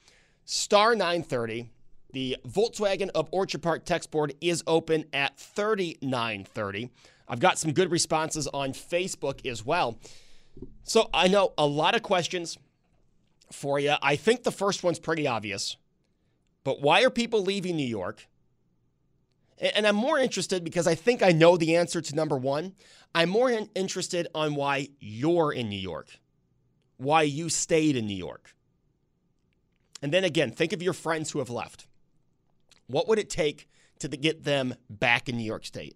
star 0.46 0.96
930. 0.96 1.70
The 2.12 2.38
Volkswagen 2.48 3.10
of 3.16 3.28
Orchard 3.32 3.64
Park 3.64 3.86
text 3.86 4.12
board 4.12 4.36
is 4.40 4.64
open 4.68 5.06
at 5.14 5.40
3930. 5.40 6.92
I've 7.28 7.40
got 7.40 7.58
some 7.58 7.72
good 7.72 7.90
responses 7.90 8.48
on 8.54 8.74
Facebook 8.74 9.46
as 9.48 9.66
well. 9.66 9.98
So 10.84 11.10
I 11.12 11.28
know 11.28 11.54
a 11.58 11.66
lot 11.66 11.96
of 11.96 12.04
questions 12.04 12.58
for 13.52 13.80
you. 13.80 13.96
I 14.02 14.16
think 14.16 14.44
the 14.44 14.52
first 14.52 14.84
one's 14.84 15.00
pretty 15.00 15.26
obvious. 15.26 15.78
But 16.64 16.82
why 16.82 17.04
are 17.04 17.10
people 17.10 17.42
leaving 17.42 17.76
New 17.76 17.88
York? 17.88 18.28
And 19.60 19.88
I'm 19.88 19.96
more 19.96 20.20
interested 20.20 20.64
because 20.64 20.88
I 20.88 20.96
think 20.96 21.22
I 21.22 21.32
know 21.32 21.58
the 21.58 21.76
answer 21.76 22.02
to 22.02 22.16
number 22.16 22.38
one. 22.38 22.74
I'm 23.16 23.30
more 23.30 23.50
in- 23.50 23.70
interested 23.76 24.28
on 24.34 24.56
why 24.56 24.90
you're 25.00 25.54
in 25.54 25.70
New 25.70 25.80
York, 25.80 26.20
why 26.98 27.22
you 27.22 27.50
stayed 27.50 27.96
in 27.96 28.08
New 28.08 28.16
York. 28.16 28.56
And 30.02 30.12
then 30.12 30.24
again, 30.24 30.52
think 30.52 30.74
of 30.74 30.82
your 30.82 30.94
friends 30.94 31.32
who 31.32 31.40
have 31.40 31.50
left. 31.50 31.88
What 32.88 33.08
would 33.08 33.20
it 33.20 33.30
take 33.30 33.70
to 34.00 34.08
get 34.10 34.44
them 34.44 34.76
back 34.90 35.30
in 35.30 35.38
New 35.38 35.46
York 35.46 35.66
State? 35.66 35.96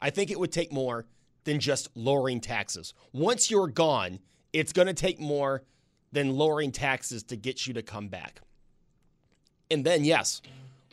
I 0.00 0.10
think 0.10 0.30
it 0.30 0.38
would 0.38 0.52
take 0.52 0.72
more 0.72 1.06
than 1.44 1.60
just 1.60 1.88
lowering 1.94 2.40
taxes. 2.40 2.92
Once 3.12 3.50
you're 3.50 3.68
gone, 3.68 4.18
it's 4.52 4.72
going 4.72 4.88
to 4.88 4.94
take 4.94 5.20
more 5.20 5.62
than 6.10 6.36
lowering 6.36 6.72
taxes 6.72 7.22
to 7.24 7.36
get 7.36 7.66
you 7.66 7.74
to 7.74 7.82
come 7.82 8.08
back. 8.08 8.40
And 9.72 9.84
then, 9.84 10.04
yes, 10.04 10.42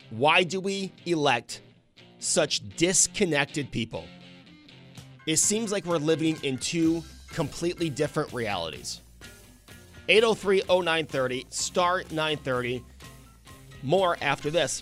why 0.09 0.43
do 0.43 0.61
we 0.61 0.93
elect 1.05 1.61
such 2.19 2.61
disconnected 2.77 3.71
people? 3.71 4.05
It 5.27 5.37
seems 5.37 5.71
like 5.71 5.85
we're 5.85 5.97
living 5.97 6.37
in 6.43 6.57
two 6.57 7.03
completely 7.33 7.89
different 7.89 8.31
realities. 8.31 9.01
803 10.07 10.63
0930, 10.67 11.45
star 11.49 12.03
930. 12.09 12.83
More 13.83 14.17
after 14.21 14.49
this. 14.49 14.81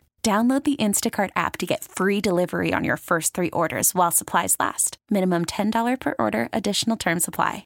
Download 0.23 0.63
the 0.63 0.75
Instacart 0.75 1.31
app 1.35 1.57
to 1.57 1.65
get 1.65 1.83
free 1.83 2.21
delivery 2.21 2.75
on 2.75 2.83
your 2.83 2.97
first 2.97 3.33
three 3.33 3.49
orders 3.49 3.95
while 3.95 4.11
supplies 4.11 4.55
last. 4.59 4.97
Minimum 5.09 5.45
$10 5.45 5.99
per 5.99 6.13
order, 6.19 6.47
additional 6.53 6.95
term 6.95 7.19
supply. 7.19 7.65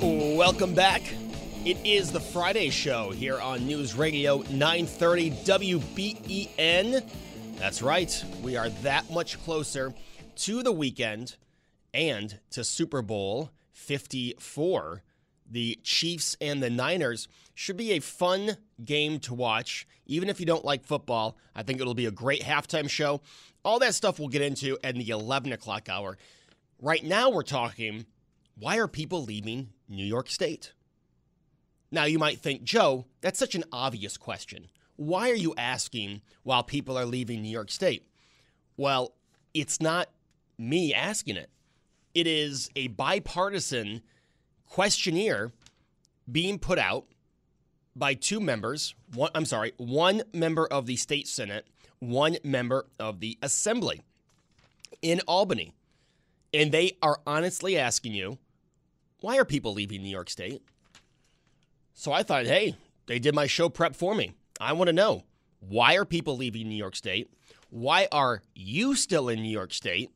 Welcome 0.00 0.72
back. 0.74 1.02
It 1.64 1.78
is 1.84 2.12
the 2.12 2.20
Friday 2.20 2.70
show 2.70 3.10
here 3.10 3.40
on 3.40 3.66
News 3.66 3.96
Radio 3.96 4.44
930 4.50 5.30
WBEN. 5.44 7.02
That's 7.60 7.82
right. 7.82 8.24
We 8.42 8.56
are 8.56 8.70
that 8.70 9.10
much 9.10 9.38
closer 9.44 9.92
to 10.36 10.62
the 10.62 10.72
weekend 10.72 11.36
and 11.92 12.40
to 12.52 12.64
Super 12.64 13.02
Bowl 13.02 13.50
54. 13.72 15.02
The 15.46 15.78
Chiefs 15.82 16.38
and 16.40 16.62
the 16.62 16.70
Niners 16.70 17.28
should 17.54 17.76
be 17.76 17.92
a 17.92 18.00
fun 18.00 18.56
game 18.82 19.20
to 19.20 19.34
watch. 19.34 19.86
Even 20.06 20.30
if 20.30 20.40
you 20.40 20.46
don't 20.46 20.64
like 20.64 20.86
football, 20.86 21.36
I 21.54 21.62
think 21.62 21.82
it'll 21.82 21.92
be 21.92 22.06
a 22.06 22.10
great 22.10 22.40
halftime 22.40 22.88
show. 22.88 23.20
All 23.62 23.78
that 23.80 23.94
stuff 23.94 24.18
we'll 24.18 24.28
get 24.28 24.40
into 24.40 24.78
in 24.82 24.96
the 24.96 25.10
11 25.10 25.52
o'clock 25.52 25.90
hour. 25.90 26.16
Right 26.80 27.04
now, 27.04 27.28
we're 27.28 27.42
talking 27.42 28.06
why 28.58 28.78
are 28.78 28.88
people 28.88 29.22
leaving 29.22 29.68
New 29.86 30.06
York 30.06 30.30
State? 30.30 30.72
Now, 31.90 32.04
you 32.04 32.18
might 32.18 32.38
think, 32.38 32.64
Joe, 32.64 33.04
that's 33.20 33.38
such 33.38 33.54
an 33.54 33.64
obvious 33.70 34.16
question. 34.16 34.68
Why 35.00 35.30
are 35.30 35.34
you 35.34 35.54
asking 35.56 36.20
while 36.42 36.62
people 36.62 36.98
are 36.98 37.06
leaving 37.06 37.40
New 37.40 37.48
York 37.48 37.70
State? 37.70 38.06
Well, 38.76 39.14
it's 39.54 39.80
not 39.80 40.10
me 40.58 40.92
asking 40.92 41.36
it, 41.36 41.48
it 42.14 42.26
is 42.26 42.68
a 42.76 42.88
bipartisan 42.88 44.02
questionnaire 44.66 45.52
being 46.30 46.58
put 46.58 46.78
out 46.78 47.06
by 47.96 48.12
two 48.12 48.40
members. 48.40 48.94
One, 49.14 49.30
I'm 49.34 49.46
sorry, 49.46 49.72
one 49.78 50.22
member 50.34 50.66
of 50.66 50.84
the 50.84 50.96
state 50.96 51.26
senate, 51.26 51.66
one 51.98 52.36
member 52.44 52.84
of 52.98 53.20
the 53.20 53.38
assembly 53.40 54.02
in 55.00 55.22
Albany. 55.26 55.72
And 56.52 56.72
they 56.72 56.98
are 57.00 57.20
honestly 57.26 57.78
asking 57.78 58.12
you, 58.12 58.36
why 59.20 59.38
are 59.38 59.46
people 59.46 59.72
leaving 59.72 60.02
New 60.02 60.10
York 60.10 60.28
State? 60.28 60.60
So 61.94 62.12
I 62.12 62.22
thought, 62.22 62.44
hey, 62.44 62.74
they 63.06 63.18
did 63.18 63.34
my 63.34 63.46
show 63.46 63.70
prep 63.70 63.96
for 63.96 64.14
me. 64.14 64.34
I 64.60 64.74
want 64.74 64.88
to 64.88 64.92
know 64.92 65.24
why 65.60 65.94
are 65.94 66.04
people 66.04 66.36
leaving 66.36 66.68
New 66.68 66.76
York 66.76 66.94
State? 66.94 67.32
Why 67.70 68.08
are 68.12 68.42
you 68.54 68.94
still 68.94 69.28
in 69.30 69.42
New 69.42 69.48
York 69.50 69.72
State? 69.72 70.10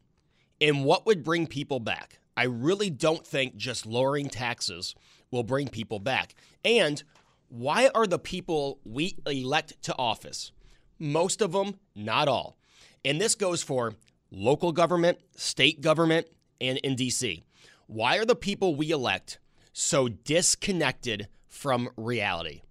And 0.60 0.84
what 0.84 1.06
would 1.06 1.24
bring 1.24 1.46
people 1.46 1.80
back? 1.80 2.18
I 2.36 2.44
really 2.44 2.90
don't 2.90 3.26
think 3.26 3.56
just 3.56 3.86
lowering 3.86 4.28
taxes 4.28 4.94
will 5.30 5.44
bring 5.44 5.68
people 5.68 5.98
back. 5.98 6.34
And 6.64 7.02
why 7.48 7.90
are 7.94 8.06
the 8.06 8.18
people 8.18 8.80
we 8.84 9.16
elect 9.26 9.80
to 9.84 9.96
office, 9.96 10.52
most 10.98 11.40
of 11.40 11.52
them, 11.52 11.78
not 11.94 12.28
all, 12.28 12.58
and 13.04 13.20
this 13.20 13.34
goes 13.34 13.62
for 13.62 13.94
local 14.30 14.72
government, 14.72 15.18
state 15.36 15.80
government, 15.80 16.26
and 16.60 16.78
in 16.78 16.96
DC, 16.96 17.42
why 17.86 18.16
are 18.16 18.24
the 18.24 18.34
people 18.34 18.74
we 18.74 18.90
elect 18.90 19.38
so 19.72 20.08
disconnected 20.08 21.28
from 21.48 21.88
reality? 21.96 22.62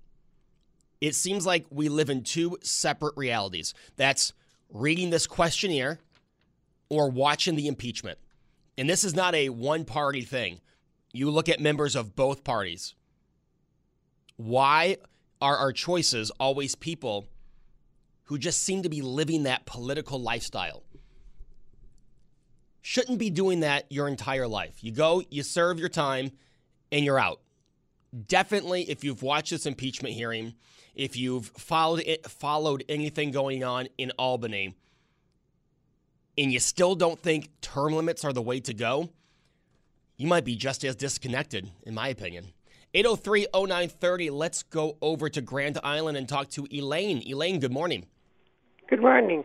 It 1.04 1.16
seems 1.16 1.46
like 1.46 1.66
we 1.70 1.90
live 1.90 2.10
in 2.10 2.24
two 2.24 2.58
separate 2.62 3.18
realities. 3.18 3.74
That's 3.98 4.32
reading 4.70 5.10
this 5.10 5.28
questionnaire 5.28 6.00
or 6.88 7.10
watching 7.10 7.58
the 7.58 7.68
impeachment. 7.68 8.18
And 8.78 8.90
this 8.90 9.04
is 9.04 9.14
not 9.14 9.36
a 9.36 9.50
one 9.50 9.84
party 9.84 10.22
thing. 10.22 10.62
You 11.12 11.30
look 11.30 11.50
at 11.50 11.60
members 11.60 11.98
of 11.98 12.16
both 12.16 12.46
parties. 12.46 12.96
Why 14.38 14.96
are 15.42 15.58
our 15.58 15.74
choices 15.74 16.32
always 16.40 16.74
people 16.74 17.28
who 18.28 18.38
just 18.38 18.64
seem 18.64 18.82
to 18.84 18.90
be 18.90 19.02
living 19.02 19.44
that 19.44 19.66
political 19.66 20.22
lifestyle? 20.22 20.84
shouldn't 22.86 23.18
be 23.18 23.30
doing 23.30 23.62
that 23.62 23.90
your 23.90 24.08
entire 24.08 24.48
life. 24.48 24.84
You 24.84 24.92
go, 24.92 25.22
you 25.30 25.44
serve 25.44 25.80
your 25.80 25.90
time, 25.90 26.32
and 26.92 27.04
you're 27.04 27.20
out. 27.20 27.40
Definitely, 28.28 28.90
if 28.90 29.04
you've 29.04 29.24
watched 29.24 29.52
this 29.52 29.66
impeachment 29.66 30.14
hearing, 30.14 30.54
if 30.96 31.18
you've 31.18 31.48
followed 31.48 32.04
it, 32.06 32.30
followed 32.30 32.84
anything 32.88 33.32
going 33.32 33.64
on 33.64 33.88
in 33.98 34.12
Albany, 34.18 34.76
and 36.38 36.52
you 36.52 36.60
still 36.60 36.96
don't 36.96 37.20
think 37.20 37.50
term 37.62 37.94
limits 37.94 38.24
are 38.26 38.34
the 38.34 38.42
way 38.42 38.60
to 38.62 38.74
go, 38.74 39.10
you 40.18 40.28
might 40.28 40.46
be 40.46 40.56
just 40.56 40.84
as 40.84 40.96
disconnected, 40.96 41.72
in 41.84 41.94
my 41.94 42.08
opinion. 42.08 42.54
803 42.94 43.48
0930. 43.54 44.30
Let's 44.30 44.64
go 44.64 44.98
over 45.02 45.30
to 45.30 45.42
Grand 45.42 45.80
Island 45.84 46.16
and 46.18 46.30
talk 46.30 46.50
to 46.52 46.68
Elaine. 46.72 47.24
Elaine, 47.28 47.60
good 47.60 47.72
morning. 47.72 48.06
Good 48.88 49.02
morning. 49.02 49.44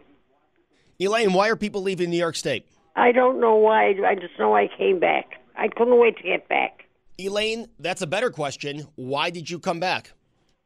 Elaine, 1.01 1.33
why 1.33 1.49
are 1.49 1.57
people 1.57 1.83
leaving 1.83 2.11
New 2.11 2.19
York 2.19 2.37
State? 2.37 2.67
I 2.97 3.13
don't 3.13 3.41
know 3.41 3.55
why. 3.55 3.95
I 4.07 4.15
just 4.15 4.39
know 4.39 4.55
I 4.55 4.69
came 4.77 4.99
back. 4.99 5.41
I 5.57 5.69
couldn't 5.69 5.99
wait 5.99 6.17
to 6.19 6.23
get 6.23 6.49
back. 6.49 6.85
Elaine, 7.19 7.69
that's 7.79 8.03
a 8.03 8.07
better 8.07 8.31
question. 8.31 8.87
Why 8.97 9.31
did 9.31 9.49
you 9.49 9.59
come 9.59 9.81
back? 9.81 10.13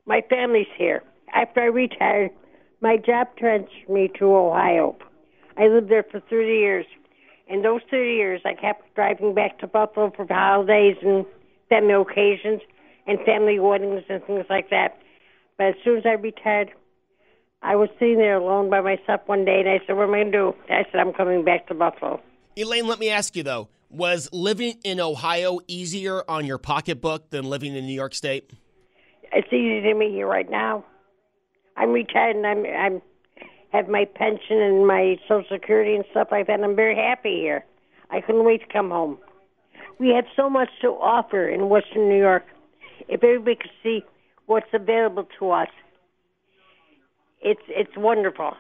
My 0.07 0.23
family's 0.29 0.67
here. 0.77 1.03
After 1.35 1.61
I 1.61 1.67
retired, 1.67 2.31
my 2.81 2.97
job 2.97 3.29
transferred 3.39 3.89
me 3.89 4.11
to 4.19 4.35
Ohio. 4.35 4.97
I 5.57 5.69
lived 5.69 5.89
there 5.89 6.03
for 6.03 6.21
30 6.21 6.47
years. 6.47 6.87
In 7.47 7.63
those 7.63 7.81
30 7.91 8.11
years, 8.11 8.41
I 8.45 8.55
kept 8.55 8.95
driving 8.95 9.35
back 9.35 9.59
to 9.61 9.67
Buffalo 9.67 10.13
for 10.15 10.27
holidays 10.29 10.97
and 11.03 11.25
family 11.69 11.95
occasions 11.95 12.61
and 13.07 13.19
family 13.25 13.59
weddings 13.59 14.03
and 14.09 14.25
things 14.25 14.47
like 14.51 14.71
that. 14.71 14.99
But 15.59 15.69
as 15.69 15.75
soon 15.85 15.99
as 15.99 16.07
I 16.07 16.13
retired, 16.13 16.71
I 17.63 17.77
was 17.77 17.89
sitting 17.99 18.17
there 18.17 18.37
alone 18.37 18.71
by 18.71 18.81
myself 18.81 19.21
one 19.27 19.45
day, 19.45 19.61
and 19.61 19.69
I 19.69 19.81
said, 19.87 19.97
"What 19.97 20.05
am 20.05 20.15
I 20.15 20.23
going 20.23 20.33
to 20.33 20.39
do?" 20.39 20.55
I 20.69 20.85
said, 20.91 21.01
"I'm 21.01 21.13
coming 21.13 21.45
back 21.45 21.69
to 21.69 21.75
Buffalo." 21.75 22.21
Elaine, 22.57 22.87
let 22.87 22.99
me 22.99 23.09
ask 23.09 23.37
you 23.37 23.43
though: 23.43 23.69
Was 23.89 24.29
living 24.33 24.79
in 24.83 24.99
Ohio 24.99 25.61
easier 25.69 26.23
on 26.29 26.45
your 26.47 26.59
pocketbook 26.59 27.31
than 27.31 27.45
living 27.45 27.77
in 27.77 27.87
New 27.87 27.93
York 27.93 28.15
State? 28.15 28.51
It's 29.33 29.49
easy 29.53 29.81
to 29.81 29.95
me 29.95 30.11
here 30.11 30.27
right 30.27 30.51
now. 30.51 30.85
I'm 31.77 31.91
retired, 31.93 32.37
and 32.37 32.47
I'm 32.47 32.67
I'm 32.67 33.03
have 33.73 33.89
my 33.89 34.05
pension 34.05 34.61
and 34.61 34.87
my 34.87 35.17
Social 35.27 35.47
Security 35.51 35.95
and 35.95 36.05
stuff 36.11 36.29
like 36.31 36.47
that. 36.47 36.55
And 36.55 36.65
I'm 36.65 36.77
very 36.77 36.97
happy 36.97 37.37
here. 37.41 37.65
I 38.11 38.21
couldn't 38.21 38.45
wait 38.45 38.61
to 38.61 38.73
come 38.73 38.91
home. 38.91 39.19
We 39.99 40.11
have 40.11 40.27
so 40.37 40.51
much 40.51 40.69
to 40.83 40.89
offer 40.89 41.49
in 41.49 41.71
Western 41.71 42.09
New 42.09 42.19
York. 42.19 42.45
If 43.09 43.25
everybody 43.25 43.57
could 43.57 43.71
see 43.83 44.05
what's 44.47 44.67
available 44.75 45.27
to 45.39 45.51
us, 45.51 45.69
it's 47.41 47.63
it's 47.69 47.97
wonderful. 47.97 48.55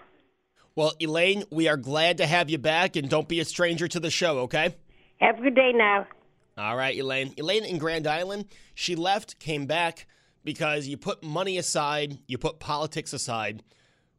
Well, 0.75 0.95
Elaine, 1.01 1.45
we 1.51 1.69
are 1.69 1.77
glad 1.77 2.17
to 2.19 2.27
have 2.27 2.49
you 2.49 2.57
back, 2.57 2.97
and 2.97 3.11
don't 3.11 3.29
be 3.29 3.41
a 3.41 3.45
stranger 3.45 3.87
to 3.89 4.01
the 4.01 4.11
show, 4.11 4.39
okay? 4.41 4.75
Have 5.21 5.39
a 5.39 5.43
good 5.43 5.55
day 5.55 5.73
now. 5.75 6.07
All 6.57 6.77
right, 6.77 6.99
Elaine. 6.99 7.35
Elaine 7.37 7.67
in 7.67 7.77
Grand 7.77 8.07
Island, 8.07 8.47
she 8.75 8.97
left, 8.97 9.39
came 9.39 9.67
back 9.67 10.07
because 10.45 10.87
you 10.87 10.97
put 10.97 11.23
money 11.23 11.59
aside, 11.59 12.19
you 12.27 12.39
put 12.39 12.59
politics 12.59 13.13
aside. 13.13 13.63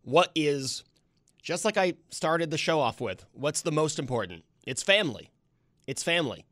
What 0.04 0.32
is, 0.36 0.84
just 1.42 1.66
like 1.66 1.78
I 1.78 1.94
started 2.10 2.52
the 2.52 2.58
show 2.58 2.80
off 2.80 3.02
with, 3.02 3.26
what's 3.34 3.62
the 3.62 3.72
most 3.72 4.00
important? 4.00 4.44
It's 4.66 4.84
family. 4.84 5.30
It's 5.88 6.04
family. 6.04 6.46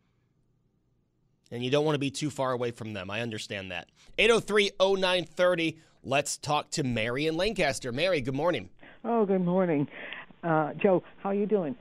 And 1.51 1.63
you 1.63 1.69
don't 1.69 1.85
want 1.85 1.95
to 1.95 1.99
be 1.99 2.11
too 2.11 2.29
far 2.29 2.51
away 2.51 2.71
from 2.71 2.93
them. 2.93 3.09
I 3.09 3.21
understand 3.21 3.71
that. 3.71 3.89
803 4.17 4.71
0930. 4.79 5.77
Let's 6.03 6.37
talk 6.37 6.71
to 6.71 6.83
Mary 6.83 7.27
in 7.27 7.35
Lancaster. 7.35 7.91
Mary, 7.91 8.21
good 8.21 8.35
morning. 8.35 8.69
Oh, 9.03 9.25
good 9.25 9.43
morning. 9.43 9.87
Uh, 10.43 10.73
Joe, 10.73 11.03
how 11.21 11.29
are 11.29 11.33
you 11.35 11.45
doing? 11.45 11.75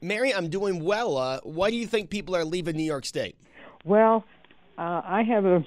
Mary, 0.00 0.34
I'm 0.34 0.48
doing 0.48 0.82
well. 0.82 1.16
Uh, 1.16 1.40
why 1.44 1.70
do 1.70 1.76
you 1.76 1.86
think 1.86 2.10
people 2.10 2.34
are 2.34 2.44
leaving 2.44 2.76
New 2.76 2.82
York 2.82 3.04
State? 3.04 3.36
Well, 3.84 4.24
uh, 4.78 5.02
I 5.04 5.22
have 5.22 5.44
a, 5.44 5.64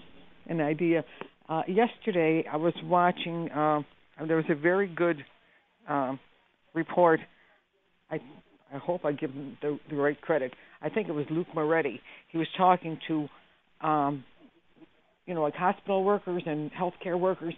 an 0.48 0.60
idea. 0.60 1.06
Uh, 1.48 1.62
yesterday, 1.68 2.44
I 2.52 2.58
was 2.58 2.74
watching, 2.84 3.50
uh, 3.52 3.82
there 4.28 4.38
was 4.38 4.46
a 4.50 4.56
very 4.56 4.88
good 4.88 5.24
um, 5.88 6.20
report. 6.74 7.20
I, 8.10 8.16
I 8.74 8.78
hope 8.78 9.06
I 9.06 9.12
give 9.12 9.32
him 9.32 9.58
the, 9.62 9.80
the 9.90 9.96
right 9.96 10.20
credit. 10.22 10.54
I 10.82 10.90
think 10.90 11.08
it 11.08 11.12
was 11.12 11.26
Luke 11.30 11.48
Moretti. 11.54 12.02
He 12.32 12.38
was 12.38 12.48
talking 12.58 13.00
to, 13.08 13.28
um, 13.82 14.24
you 15.28 15.36
know, 15.36 15.44
like 15.44 15.54
hospital 15.54 16.04
workers 16.04 16.44
and 16.46 16.72
healthcare 16.72 17.20
workers, 17.20 17.54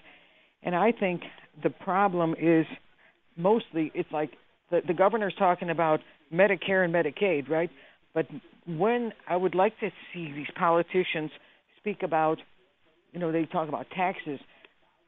and 0.63 0.76
I 0.76 0.91
think 0.91 1.21
the 1.63 1.69
problem 1.69 2.36
is 2.39 2.65
mostly 3.38 3.91
it's 3.93 4.12
like 4.12 4.32
the, 4.69 4.82
the 4.86 4.93
governor's 4.93 5.36
talking 5.38 5.69
about 5.69 6.02
Medicare 6.34 6.84
and 6.84 6.93
Medicaid, 6.93 7.50
right? 7.50 7.69
But 8.13 8.28
when 8.67 9.13
I 9.28 9.38
would 9.38 9.56
like 9.56 9.80
to 9.80 9.89
see 10.13 10.32
these 10.34 10.47
politicians 10.58 11.32
speak 11.80 12.04
about, 12.04 12.39
you 13.17 13.21
know, 13.21 13.32
they 13.32 13.45
talk 13.45 13.67
about 13.67 13.88
taxes. 13.89 14.39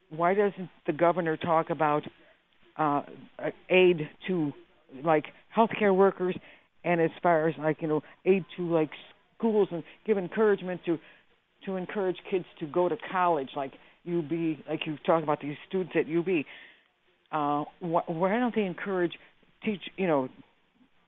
Why 0.09 0.33
doesn't 0.33 0.67
the 0.87 0.93
governor 0.93 1.37
talk 1.37 1.69
about 1.69 2.01
uh, 2.75 3.03
aid 3.69 4.09
to 4.27 4.51
like 5.03 5.25
healthcare 5.55 5.95
workers? 5.95 6.35
And 6.83 6.99
as 6.99 7.11
far 7.21 7.47
as 7.47 7.55
like 7.59 7.83
you 7.83 7.87
know 7.87 8.01
aid 8.25 8.45
to 8.57 8.63
like 8.67 8.89
schools 9.37 9.67
and 9.71 9.83
give 10.07 10.17
encouragement 10.17 10.81
to 10.87 10.97
to 11.65 11.75
encourage 11.75 12.17
kids 12.31 12.45
to 12.59 12.65
go 12.65 12.89
to 12.89 12.97
college 13.11 13.49
like 13.55 13.73
UB 14.07 14.31
like 14.67 14.87
you 14.87 14.97
talk 15.05 15.21
about 15.21 15.39
these 15.39 15.57
students 15.67 15.93
at 15.95 16.05
UB 16.07 16.45
uh 17.31 17.65
wh- 17.79 18.09
why 18.09 18.39
don't 18.39 18.55
they 18.55 18.63
encourage 18.63 19.11
teach 19.63 19.81
you 19.97 20.07
know 20.07 20.29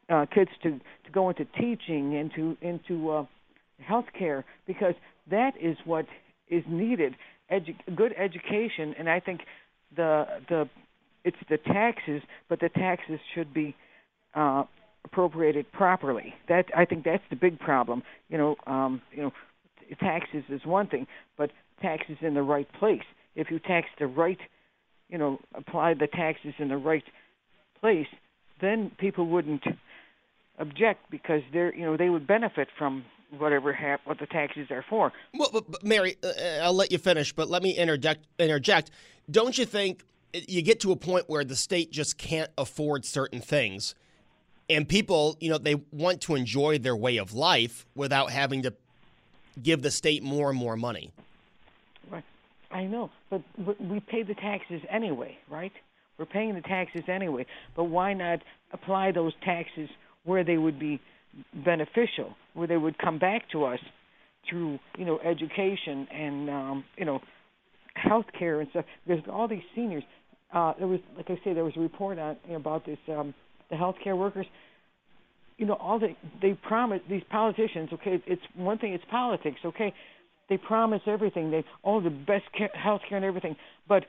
uh 0.09 0.25
kids 0.27 0.51
to 0.61 0.71
to 0.71 1.11
go 1.11 1.29
into 1.29 1.45
teaching 1.57 2.13
into 2.13 2.57
into 2.61 3.09
uh 3.09 3.25
healthcare? 3.89 4.43
Because 4.67 4.93
that 5.31 5.53
is 5.59 5.77
what 5.85 6.05
is 6.51 6.63
needed 6.67 7.15
Edu- 7.51 7.95
good 7.95 8.13
education 8.17 8.93
and 8.99 9.09
I 9.09 9.19
think 9.19 9.41
the 9.95 10.25
the 10.47 10.69
it's 11.23 11.37
the 11.49 11.57
taxes, 11.57 12.21
but 12.49 12.59
the 12.59 12.69
taxes 12.69 13.19
should 13.35 13.53
be 13.53 13.75
uh, 14.33 14.63
appropriated 15.05 15.71
properly. 15.71 16.33
That 16.49 16.65
I 16.75 16.85
think 16.85 17.03
that's 17.03 17.23
the 17.29 17.35
big 17.35 17.59
problem. 17.59 18.03
You 18.29 18.37
know, 18.37 18.55
um, 18.67 19.01
you 19.11 19.23
know, 19.23 19.31
taxes 19.99 20.43
is 20.49 20.61
one 20.65 20.87
thing, 20.87 21.07
but 21.37 21.51
taxes 21.81 22.17
in 22.21 22.33
the 22.33 22.41
right 22.41 22.67
place. 22.79 23.03
If 23.35 23.51
you 23.51 23.59
tax 23.59 23.87
the 23.99 24.07
right, 24.07 24.39
you 25.09 25.17
know, 25.17 25.39
apply 25.53 25.93
the 25.93 26.07
taxes 26.07 26.53
in 26.59 26.69
the 26.69 26.77
right 26.77 27.03
place, 27.79 28.07
then 28.61 28.91
people 28.99 29.27
wouldn't 29.27 29.63
object 30.59 31.09
because 31.09 31.41
they're, 31.53 31.73
you 31.75 31.85
know, 31.85 31.97
they 31.97 32.09
would 32.09 32.27
benefit 32.27 32.67
from 32.77 33.03
whatever 33.37 33.73
hap- 33.73 34.01
what 34.05 34.19
the 34.19 34.25
taxes 34.25 34.69
are 34.71 34.83
for. 34.89 35.11
Well, 35.33 35.49
but, 35.51 35.71
but 35.71 35.83
Mary, 35.83 36.17
uh, 36.23 36.31
I'll 36.61 36.73
let 36.73 36.91
you 36.91 36.97
finish, 36.97 37.33
but 37.33 37.49
let 37.49 37.63
me 37.63 37.71
interject. 37.77 38.25
Interject. 38.39 38.91
Don't 39.29 39.57
you 39.57 39.65
think 39.65 40.03
you 40.33 40.61
get 40.61 40.79
to 40.81 40.91
a 40.91 40.95
point 40.95 41.29
where 41.29 41.43
the 41.43 41.55
state 41.55 41.91
just 41.91 42.17
can't 42.17 42.51
afford 42.57 43.05
certain 43.05 43.41
things, 43.41 43.95
and 44.69 44.87
people, 44.87 45.37
you 45.39 45.49
know, 45.49 45.57
they 45.57 45.75
want 45.91 46.21
to 46.21 46.35
enjoy 46.35 46.77
their 46.77 46.95
way 46.95 47.17
of 47.17 47.33
life 47.33 47.85
without 47.95 48.31
having 48.31 48.61
to 48.63 48.73
give 49.61 49.81
the 49.81 49.91
state 49.91 50.23
more 50.23 50.49
and 50.49 50.57
more 50.57 50.75
money. 50.77 51.11
Right. 52.09 52.23
I 52.71 52.85
know, 52.85 53.09
but 53.29 53.41
we 53.57 53.99
pay 53.99 54.23
the 54.23 54.33
taxes 54.33 54.81
anyway, 54.89 55.37
right? 55.49 55.73
We're 56.17 56.25
paying 56.25 56.53
the 56.53 56.61
taxes 56.61 57.03
anyway, 57.07 57.45
but 57.75 57.85
why 57.85 58.13
not 58.13 58.41
apply 58.71 59.11
those 59.11 59.33
taxes 59.43 59.89
where 60.23 60.43
they 60.43 60.57
would 60.57 60.79
be 60.79 61.01
beneficial, 61.65 62.35
where 62.53 62.67
they 62.67 62.77
would 62.77 62.97
come 62.97 63.19
back 63.19 63.49
to 63.51 63.65
us 63.65 63.79
through, 64.49 64.79
you 64.97 65.05
know, 65.05 65.19
education 65.19 66.07
and, 66.11 66.49
um, 66.49 66.83
you 66.97 67.05
know, 67.05 67.19
health 67.95 68.25
care 68.37 68.61
and 68.61 68.69
stuff. 68.71 68.85
Because 69.07 69.23
all 69.31 69.47
these 69.47 69.63
seniors, 69.75 70.03
uh, 70.53 70.73
there 70.77 70.87
was, 70.87 70.99
like 71.15 71.29
I 71.29 71.35
say, 71.43 71.53
there 71.53 71.63
was 71.63 71.73
a 71.77 71.79
report 71.79 72.19
on 72.19 72.37
you 72.45 72.51
know, 72.51 72.57
about 72.57 72.85
this, 72.85 72.97
um, 73.09 73.33
the 73.69 73.75
healthcare 73.75 74.17
workers. 74.17 74.45
You 75.57 75.67
know, 75.67 75.75
all 75.75 75.99
they 75.99 76.17
they 76.41 76.53
promise 76.53 77.01
these 77.07 77.21
politicians. 77.29 77.89
Okay, 77.93 78.21
it's 78.25 78.41
one 78.55 78.79
thing. 78.79 78.93
It's 78.93 79.03
politics. 79.11 79.59
Okay, 79.63 79.93
they 80.49 80.57
promise 80.57 81.01
everything. 81.05 81.51
They 81.51 81.63
all 81.83 82.01
the 82.01 82.09
best 82.09 82.45
care, 82.57 82.71
health 82.73 83.01
care 83.07 83.17
and 83.17 83.25
everything, 83.25 83.55
but 83.87 84.05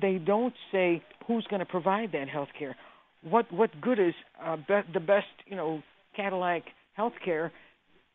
they 0.00 0.16
don't 0.16 0.54
say 0.72 1.02
who's 1.26 1.46
going 1.50 1.60
to 1.60 1.66
provide 1.66 2.12
that 2.12 2.28
health 2.28 2.48
care. 2.58 2.74
What 3.22 3.52
what 3.52 3.70
good 3.82 3.98
is 3.98 4.14
uh, 4.42 4.56
be, 4.56 4.80
the 4.94 5.00
best 5.00 5.26
you 5.46 5.56
know 5.56 5.82
Cadillac 6.16 6.62
health 6.94 7.14
care 7.24 7.52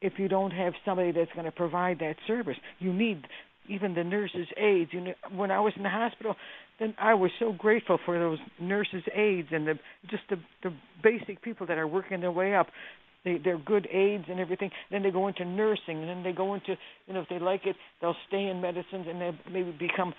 if 0.01 0.13
you 0.17 0.27
don't 0.27 0.51
have 0.51 0.73
somebody 0.85 1.11
that's 1.11 1.31
going 1.33 1.45
to 1.45 1.51
provide 1.51 1.99
that 1.99 2.15
service? 2.27 2.55
You 2.79 2.93
need 2.93 3.23
even 3.69 3.93
the 3.93 4.03
nurses' 4.03 4.47
aides. 4.57 4.91
You 4.93 5.01
know, 5.01 5.13
when 5.35 5.51
I 5.51 5.59
was 5.59 5.73
in 5.75 5.83
the 5.83 5.89
hospital, 5.89 6.35
then 6.79 6.95
I 6.97 7.13
was 7.13 7.31
so 7.39 7.51
grateful 7.51 7.99
for 8.05 8.17
those 8.17 8.39
nurses' 8.59 9.03
aides 9.13 9.49
and 9.51 9.67
the 9.67 9.73
just 10.09 10.23
the 10.29 10.37
the 10.63 10.73
basic 11.03 11.41
people 11.41 11.67
that 11.67 11.77
are 11.77 11.87
working 11.87 12.21
their 12.21 12.31
way 12.31 12.55
up. 12.55 12.67
They 13.25 13.37
they're 13.43 13.59
good 13.59 13.87
aides 13.91 14.25
and 14.29 14.39
everything. 14.39 14.71
Then 14.91 15.03
they 15.03 15.11
go 15.11 15.27
into 15.27 15.45
nursing, 15.45 15.99
and 15.99 16.09
then 16.09 16.23
they 16.23 16.31
go 16.31 16.53
into 16.53 16.75
you 17.07 17.13
know 17.13 17.21
if 17.21 17.29
they 17.29 17.39
like 17.39 17.65
it, 17.65 17.75
they'll 18.01 18.15
stay 18.27 18.47
in 18.47 18.61
medicine 18.61 19.05
and 19.07 19.21
they 19.21 19.31
maybe 19.51 19.71
become 19.71 20.13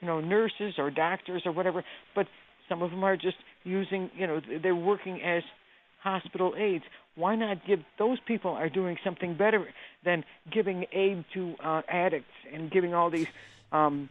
you 0.00 0.08
know 0.08 0.20
nurses 0.20 0.74
or 0.78 0.90
doctors 0.90 1.42
or 1.44 1.52
whatever. 1.52 1.84
But 2.14 2.26
some 2.68 2.82
of 2.82 2.90
them 2.90 3.04
are 3.04 3.16
just 3.16 3.36
using 3.64 4.10
you 4.16 4.26
know 4.26 4.40
they're 4.62 4.74
working 4.74 5.20
as 5.22 5.42
hospital 6.06 6.54
aides. 6.56 6.84
Why 7.16 7.34
not 7.34 7.66
give 7.66 7.80
those 7.98 8.18
people 8.20 8.52
are 8.52 8.68
doing 8.68 8.96
something 9.02 9.34
better 9.34 9.66
than 10.04 10.24
giving 10.52 10.86
aid 10.92 11.24
to 11.34 11.56
uh, 11.62 11.82
addicts 11.88 12.36
and 12.52 12.70
giving 12.70 12.94
all 12.94 13.10
these 13.10 13.26
um, 13.72 14.08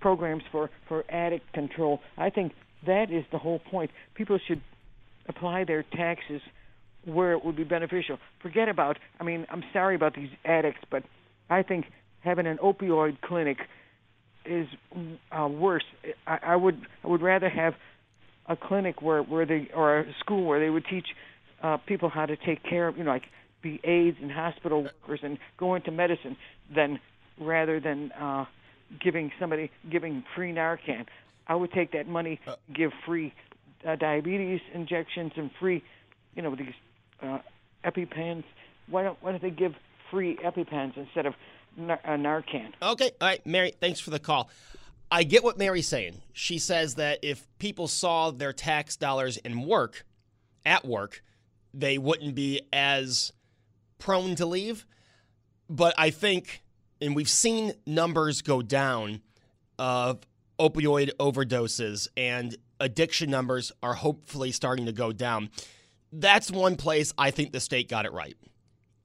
programs 0.00 0.42
for 0.50 0.70
for 0.88 1.04
addict 1.08 1.52
control? 1.52 2.00
I 2.18 2.30
think 2.30 2.52
that 2.86 3.12
is 3.12 3.24
the 3.30 3.38
whole 3.38 3.60
point. 3.60 3.90
People 4.14 4.38
should 4.46 4.60
apply 5.28 5.64
their 5.64 5.84
taxes 5.84 6.40
where 7.04 7.32
it 7.32 7.44
would 7.44 7.56
be 7.56 7.64
beneficial. 7.64 8.18
Forget 8.42 8.68
about. 8.68 8.98
I 9.20 9.24
mean, 9.24 9.46
I'm 9.48 9.62
sorry 9.72 9.94
about 9.94 10.14
these 10.16 10.30
addicts, 10.44 10.80
but 10.90 11.04
I 11.48 11.62
think 11.62 11.86
having 12.20 12.46
an 12.46 12.58
opioid 12.58 13.20
clinic 13.20 13.58
is 14.44 14.66
uh, 15.30 15.46
worse. 15.46 15.84
I, 16.26 16.38
I 16.42 16.56
would 16.56 16.80
I 17.04 17.08
would 17.08 17.22
rather 17.22 17.48
have 17.48 17.74
a 18.48 18.56
clinic 18.56 19.02
where 19.02 19.22
where 19.22 19.46
they 19.46 19.68
or 19.74 20.00
a 20.00 20.14
school 20.20 20.44
where 20.44 20.60
they 20.60 20.70
would 20.70 20.86
teach 20.86 21.08
uh, 21.62 21.76
people 21.78 22.08
how 22.08 22.26
to 22.26 22.36
take 22.36 22.62
care 22.62 22.88
of 22.88 22.96
you 22.96 23.04
know 23.04 23.10
like 23.10 23.24
be 23.62 23.80
aides 23.84 24.18
and 24.20 24.30
hospital 24.30 24.82
workers 24.82 25.20
and 25.22 25.38
go 25.56 25.74
into 25.74 25.90
medicine 25.90 26.36
than 26.74 27.00
rather 27.38 27.80
than 27.80 28.12
uh, 28.12 28.44
giving 29.00 29.32
somebody 29.38 29.70
giving 29.90 30.24
free 30.34 30.52
Narcan. 30.52 31.06
I 31.48 31.54
would 31.54 31.72
take 31.72 31.92
that 31.92 32.08
money, 32.08 32.40
uh, 32.46 32.56
give 32.74 32.92
free 33.04 33.32
uh, 33.86 33.96
diabetes 33.96 34.60
injections 34.74 35.32
and 35.36 35.50
free, 35.60 35.82
you 36.34 36.42
know, 36.42 36.54
these 36.54 36.74
uh, 37.22 37.38
EpiPens. 37.84 38.44
Why 38.88 39.02
don't 39.02 39.22
Why 39.22 39.32
don't 39.32 39.42
they 39.42 39.50
give 39.50 39.74
free 40.10 40.36
EpiPens 40.44 40.96
instead 40.96 41.26
of 41.26 41.34
nar- 41.76 42.00
uh, 42.04 42.10
Narcan? 42.10 42.72
Okay, 42.82 43.10
all 43.20 43.28
right, 43.28 43.44
Mary. 43.46 43.72
Thanks 43.80 44.00
for 44.00 44.10
the 44.10 44.18
call. 44.18 44.50
I 45.10 45.22
get 45.22 45.44
what 45.44 45.56
Mary's 45.56 45.86
saying. 45.86 46.20
She 46.32 46.58
says 46.58 46.96
that 46.96 47.20
if 47.22 47.46
people 47.58 47.86
saw 47.86 48.32
their 48.32 48.52
tax 48.52 48.96
dollars 48.96 49.36
in 49.36 49.62
work, 49.62 50.04
at 50.64 50.84
work, 50.84 51.22
they 51.76 51.98
wouldn't 51.98 52.34
be 52.34 52.62
as 52.72 53.32
prone 53.98 54.34
to 54.36 54.46
leave. 54.46 54.86
But 55.68 55.94
I 55.98 56.10
think, 56.10 56.62
and 57.00 57.14
we've 57.14 57.28
seen 57.28 57.72
numbers 57.86 58.42
go 58.42 58.62
down 58.62 59.20
of 59.78 60.20
opioid 60.58 61.10
overdoses 61.18 62.08
and 62.16 62.56
addiction 62.80 63.30
numbers 63.30 63.72
are 63.82 63.94
hopefully 63.94 64.52
starting 64.52 64.86
to 64.86 64.92
go 64.92 65.12
down. 65.12 65.50
That's 66.12 66.50
one 66.50 66.76
place 66.76 67.12
I 67.18 67.30
think 67.30 67.52
the 67.52 67.60
state 67.60 67.88
got 67.88 68.06
it 68.06 68.12
right. 68.12 68.36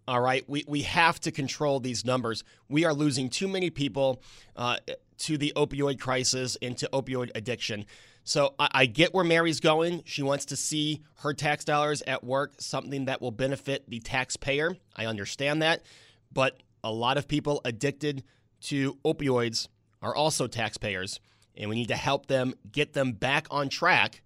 All 0.08 0.22
right, 0.22 0.44
we, 0.48 0.64
we 0.68 0.82
have 0.82 1.20
to 1.22 1.32
control 1.32 1.80
these 1.80 2.06
numbers. 2.06 2.44
We 2.70 2.86
are 2.86 2.94
losing 2.94 3.30
too 3.30 3.48
many 3.48 3.70
people 3.70 4.22
uh, 4.56 4.78
to 5.20 5.38
the 5.38 5.54
opioid 5.56 6.00
crisis 6.00 6.58
and 6.62 6.78
to 6.78 6.90
opioid 6.92 7.32
addiction. 7.36 7.86
So 8.24 8.54
I, 8.60 8.70
I 8.72 8.86
get 8.86 9.14
where 9.14 9.24
Mary's 9.24 9.60
going. 9.60 10.04
She 10.06 10.24
wants 10.24 10.46
to 10.46 10.56
see 10.56 11.02
her 11.18 11.34
tax 11.34 11.66
dollars 11.66 12.02
at 12.06 12.24
work, 12.24 12.54
something 12.60 13.06
that 13.06 13.22
will 13.22 13.32
benefit 13.32 13.90
the 13.90 14.00
taxpayer. 14.00 14.78
I 14.96 15.06
understand 15.06 15.62
that. 15.62 15.84
But 16.32 16.62
a 16.84 16.92
lot 16.92 17.18
of 17.18 17.28
people 17.28 17.62
addicted 17.66 18.24
to 18.62 18.96
opioids 19.06 19.68
are 20.02 20.16
also 20.16 20.48
taxpayers 20.48 21.20
and 21.56 21.70
we 21.70 21.76
need 21.76 21.90
to 21.90 21.96
help 21.96 22.28
them 22.28 22.54
get 22.72 22.94
them 22.94 23.12
back 23.12 23.48
on 23.52 23.70
track 23.70 24.22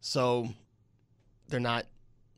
so 0.00 0.48
they're 1.48 1.60
not 1.60 1.86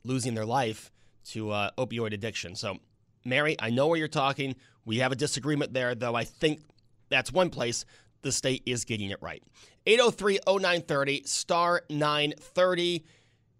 losing 0.03 0.33
their 0.35 0.45
life 0.45 0.91
to 1.25 1.51
uh, 1.51 1.71
opioid 1.77 2.13
addiction. 2.13 2.55
So, 2.55 2.77
Mary, 3.23 3.55
I 3.59 3.71
know 3.71 3.87
where 3.87 3.97
you're 3.97 4.07
talking. 4.07 4.55
We 4.85 4.99
have 4.99 5.11
a 5.11 5.15
disagreement 5.15 5.73
there, 5.73 5.95
though. 5.95 6.15
I 6.15 6.25
think 6.25 6.61
that's 7.09 7.31
one 7.31 7.49
place 7.49 7.85
the 8.25 8.31
state 8.31 8.63
is 8.65 8.83
getting 8.83 9.11
it 9.11 9.21
right. 9.21 9.43
803 9.85 10.39
0930, 10.47 11.23
star 11.25 11.83
930. 11.89 13.05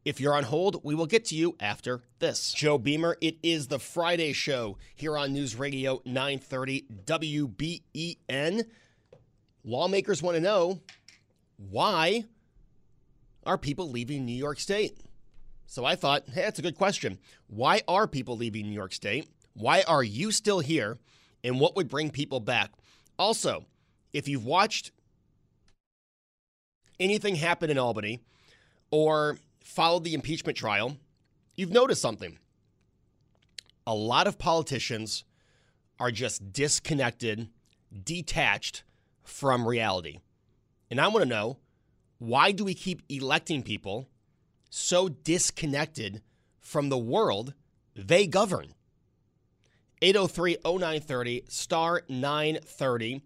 If 0.03 0.19
you're 0.19 0.33
on 0.33 0.43
hold, 0.43 0.83
we 0.83 0.95
will 0.95 1.05
get 1.05 1.25
to 1.25 1.35
you 1.35 1.55
after 1.59 2.01
this. 2.19 2.51
Joe 2.51 2.79
Beamer, 2.79 3.15
it 3.21 3.37
is 3.43 3.67
the 3.67 3.79
Friday 3.79 4.33
show 4.33 4.77
here 4.95 5.17
on 5.17 5.33
News 5.33 5.55
Radio 5.55 6.01
930 6.05 6.85
WBEN. 7.05 8.65
Lawmakers 9.63 10.21
want 10.23 10.35
to 10.35 10.41
know 10.41 10.81
why 11.57 12.25
are 13.45 13.57
people 13.57 13.89
leaving 13.89 14.25
New 14.25 14.33
York 14.33 14.59
State? 14.59 14.99
So 15.67 15.85
I 15.85 15.95
thought, 15.95 16.23
hey, 16.27 16.41
that's 16.41 16.59
a 16.59 16.63
good 16.63 16.75
question. 16.75 17.19
Why 17.47 17.81
are 17.87 18.07
people 18.07 18.35
leaving 18.35 18.65
New 18.65 18.73
York 18.73 18.93
State? 18.93 19.29
Why 19.53 19.83
are 19.87 20.03
you 20.03 20.31
still 20.31 20.59
here? 20.59 20.97
And 21.43 21.59
what 21.59 21.75
would 21.75 21.87
bring 21.87 22.09
people 22.09 22.39
back? 22.39 22.71
Also, 23.19 23.65
if 24.15 24.29
you've 24.29 24.45
watched 24.45 24.91
anything 27.01 27.35
happen 27.35 27.69
in 27.69 27.77
Albany 27.77 28.21
or 28.89 29.37
followed 29.61 30.05
the 30.05 30.13
impeachment 30.13 30.57
trial, 30.57 30.95
you've 31.55 31.73
noticed 31.73 32.01
something. 32.01 32.39
A 33.85 33.93
lot 33.93 34.25
of 34.25 34.39
politicians 34.39 35.25
are 35.99 36.11
just 36.11 36.53
disconnected, 36.53 37.49
detached 38.05 38.83
from 39.21 39.67
reality. 39.67 40.19
And 40.89 41.01
I 41.01 41.09
want 41.09 41.23
to 41.23 41.29
know 41.29 41.57
why 42.17 42.53
do 42.53 42.63
we 42.63 42.73
keep 42.73 43.01
electing 43.09 43.63
people 43.63 44.07
so 44.69 45.09
disconnected 45.09 46.21
from 46.61 46.87
the 46.87 46.97
world 46.97 47.53
they 47.93 48.27
govern? 48.27 48.75
803 50.01 50.57
0930, 50.63 51.43
star 51.49 52.03
930. 52.07 53.21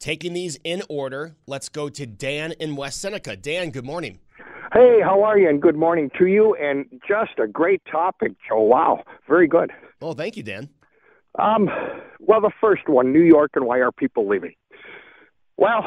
Taking 0.00 0.32
these 0.32 0.58
in 0.64 0.82
order, 0.88 1.36
let's 1.46 1.68
go 1.68 1.90
to 1.90 2.06
Dan 2.06 2.52
in 2.52 2.74
West 2.74 3.02
Seneca. 3.02 3.36
Dan, 3.36 3.68
good 3.68 3.84
morning. 3.84 4.18
Hey, 4.72 5.00
how 5.02 5.22
are 5.22 5.38
you? 5.38 5.46
And 5.46 5.60
good 5.60 5.76
morning 5.76 6.10
to 6.18 6.24
you. 6.24 6.54
And 6.54 6.86
just 7.06 7.32
a 7.38 7.46
great 7.46 7.82
topic, 7.84 8.32
Joe. 8.48 8.62
Wow, 8.62 9.04
very 9.28 9.46
good. 9.46 9.70
Oh, 10.00 10.14
thank 10.14 10.38
you, 10.38 10.42
Dan. 10.42 10.70
Um, 11.38 11.68
well, 12.18 12.40
the 12.40 12.50
first 12.62 12.88
one, 12.88 13.12
New 13.12 13.22
York, 13.22 13.50
and 13.54 13.66
why 13.66 13.80
are 13.80 13.92
people 13.92 14.26
leaving? 14.26 14.54
Well, 15.58 15.86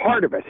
part 0.00 0.24
of 0.24 0.32
it 0.32 0.44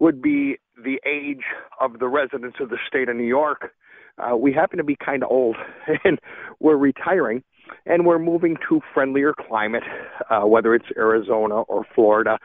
would 0.00 0.20
be 0.20 0.56
the 0.76 1.00
age 1.06 1.44
of 1.80 2.00
the 2.00 2.08
residents 2.08 2.56
of 2.58 2.70
the 2.70 2.78
state 2.88 3.08
of 3.08 3.14
New 3.14 3.22
York. 3.22 3.72
Uh, 4.18 4.36
we 4.36 4.52
happen 4.52 4.78
to 4.78 4.84
be 4.84 4.96
kind 4.96 5.22
of 5.22 5.30
old, 5.30 5.56
and 6.04 6.18
we're 6.58 6.76
retiring, 6.76 7.44
and 7.86 8.06
we're 8.06 8.18
moving 8.18 8.56
to 8.68 8.80
friendlier 8.94 9.34
climate, 9.34 9.82
uh, 10.30 10.40
whether 10.40 10.74
it's 10.74 10.86
Arizona 10.96 11.62
or 11.62 11.84
Florida. 11.94 12.38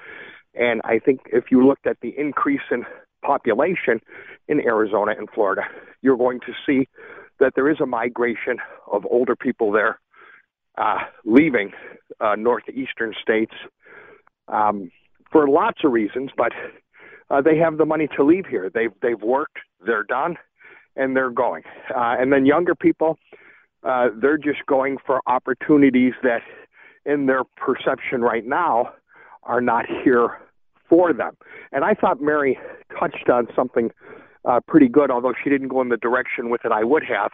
And 0.53 0.81
I 0.83 0.99
think 0.99 1.21
if 1.31 1.45
you 1.51 1.65
looked 1.65 1.87
at 1.87 1.97
the 2.01 2.13
increase 2.17 2.61
in 2.71 2.85
population 3.23 4.01
in 4.47 4.61
Arizona 4.61 5.13
and 5.17 5.29
Florida, 5.29 5.63
you're 6.01 6.17
going 6.17 6.39
to 6.41 6.53
see 6.65 6.87
that 7.39 7.53
there 7.55 7.69
is 7.69 7.79
a 7.79 7.85
migration 7.85 8.57
of 8.91 9.05
older 9.05 9.35
people 9.35 9.71
there 9.71 9.99
uh, 10.77 10.99
leaving 11.25 11.71
uh, 12.19 12.35
northeastern 12.35 13.13
states 13.21 13.53
um, 14.47 14.91
for 15.31 15.47
lots 15.47 15.79
of 15.83 15.91
reasons, 15.91 16.31
but 16.37 16.51
uh, 17.29 17.41
they 17.41 17.57
have 17.57 17.77
the 17.77 17.85
money 17.85 18.07
to 18.15 18.23
leave 18.23 18.45
here. 18.45 18.69
They've 18.73 18.93
they've 19.01 19.21
worked, 19.21 19.57
they're 19.85 20.03
done, 20.03 20.37
and 20.95 21.15
they're 21.15 21.31
going. 21.31 21.63
Uh, 21.93 22.15
and 22.19 22.31
then 22.31 22.45
younger 22.45 22.75
people, 22.75 23.17
uh, 23.87 24.09
they're 24.21 24.37
just 24.37 24.65
going 24.65 24.97
for 25.05 25.21
opportunities 25.27 26.13
that, 26.21 26.41
in 27.05 27.25
their 27.25 27.43
perception 27.55 28.21
right 28.21 28.45
now, 28.45 28.93
are 29.43 29.61
not 29.61 29.85
here 30.03 30.37
for 30.89 31.13
them. 31.13 31.37
And 31.71 31.83
I 31.83 31.93
thought 31.93 32.21
Mary 32.21 32.59
touched 32.99 33.29
on 33.29 33.47
something 33.55 33.91
uh, 34.45 34.59
pretty 34.67 34.87
good, 34.87 35.09
although 35.09 35.33
she 35.41 35.49
didn't 35.49 35.69
go 35.69 35.81
in 35.81 35.89
the 35.89 35.97
direction 35.97 36.49
with 36.49 36.61
it 36.65 36.71
I 36.71 36.83
would 36.83 37.03
have. 37.03 37.31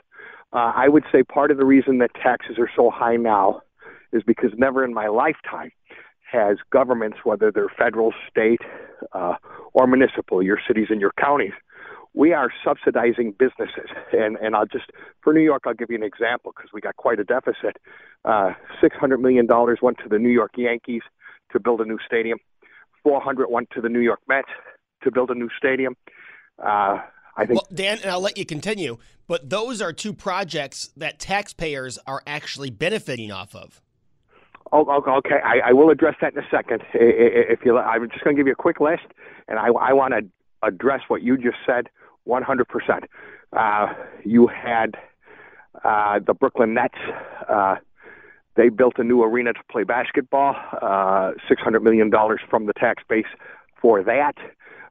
Uh, 0.51 0.71
I 0.75 0.87
would 0.87 1.03
say 1.11 1.23
part 1.23 1.49
of 1.49 1.57
the 1.57 1.65
reason 1.65 1.97
that 1.99 2.11
taxes 2.13 2.57
are 2.59 2.69
so 2.75 2.91
high 2.91 3.15
now 3.15 3.61
is 4.11 4.21
because 4.25 4.51
never 4.55 4.83
in 4.83 4.93
my 4.93 5.07
lifetime 5.07 5.71
has 6.31 6.57
governments, 6.71 7.19
whether 7.23 7.51
they're 7.51 7.71
federal, 7.77 8.13
state, 8.29 8.61
uh, 9.13 9.35
or 9.73 9.87
municipal, 9.87 10.41
your 10.43 10.59
cities 10.67 10.87
and 10.89 11.01
your 11.01 11.13
counties, 11.19 11.53
we 12.13 12.33
are 12.33 12.51
subsidizing 12.63 13.33
businesses. 13.37 13.89
And, 14.11 14.37
and 14.37 14.55
I'll 14.55 14.65
just, 14.65 14.91
for 15.21 15.33
New 15.33 15.41
York, 15.41 15.63
I'll 15.65 15.73
give 15.73 15.89
you 15.89 15.97
an 15.97 16.03
example 16.03 16.53
because 16.55 16.71
we 16.73 16.81
got 16.81 16.95
quite 16.95 17.19
a 17.19 17.23
deficit. 17.23 17.77
Uh, 18.23 18.53
$600 18.81 19.19
million 19.19 19.47
went 19.81 19.97
to 19.99 20.09
the 20.09 20.19
New 20.19 20.29
York 20.29 20.51
Yankees 20.55 21.01
to 21.51 21.59
build 21.59 21.81
a 21.81 21.85
new 21.85 21.99
stadium. 22.05 22.37
400 23.03 23.49
went 23.49 23.69
to 23.71 23.81
the 23.81 23.89
New 23.89 23.99
York 23.99 24.21
Mets 24.27 24.49
to 25.03 25.11
build 25.11 25.29
a 25.31 25.35
new 25.35 25.49
stadium. 25.57 25.95
Uh, 26.59 26.99
I 27.35 27.45
think. 27.45 27.61
Well, 27.61 27.67
Dan, 27.73 27.99
and 28.03 28.11
I'll 28.11 28.21
let 28.21 28.37
you 28.37 28.45
continue, 28.45 28.97
but 29.27 29.49
those 29.49 29.81
are 29.81 29.91
two 29.91 30.13
projects 30.13 30.91
that 30.95 31.19
taxpayers 31.19 31.97
are 32.05 32.21
actually 32.27 32.69
benefiting 32.69 33.31
off 33.31 33.55
of. 33.55 33.81
Oh, 34.71 35.03
okay, 35.19 35.39
I, 35.43 35.69
I 35.69 35.73
will 35.73 35.89
address 35.89 36.15
that 36.21 36.33
in 36.33 36.39
a 36.39 36.47
second. 36.49 36.83
If 36.93 37.59
you, 37.65 37.77
I'm 37.77 38.09
just 38.09 38.23
going 38.23 38.35
to 38.35 38.39
give 38.39 38.47
you 38.47 38.53
a 38.53 38.55
quick 38.55 38.79
list, 38.79 39.03
and 39.47 39.59
I, 39.59 39.67
I 39.67 39.93
want 39.93 40.13
to 40.13 40.21
address 40.65 41.01
what 41.07 41.21
you 41.21 41.37
just 41.37 41.57
said 41.65 41.89
100%. 42.27 43.03
Uh, 43.55 43.93
you 44.23 44.47
had 44.47 44.95
uh, 45.83 46.19
the 46.25 46.33
Brooklyn 46.33 46.73
Nets. 46.73 46.97
Uh, 47.49 47.75
they 48.55 48.69
built 48.69 48.93
a 48.97 49.03
new 49.03 49.23
arena 49.23 49.53
to 49.53 49.59
play 49.71 49.83
basketball. 49.83 50.55
Uh, 50.81 51.31
$600 51.49 51.81
million 51.81 52.11
from 52.49 52.65
the 52.65 52.73
tax 52.73 53.03
base 53.09 53.25
for 53.81 54.03
that. 54.03 54.33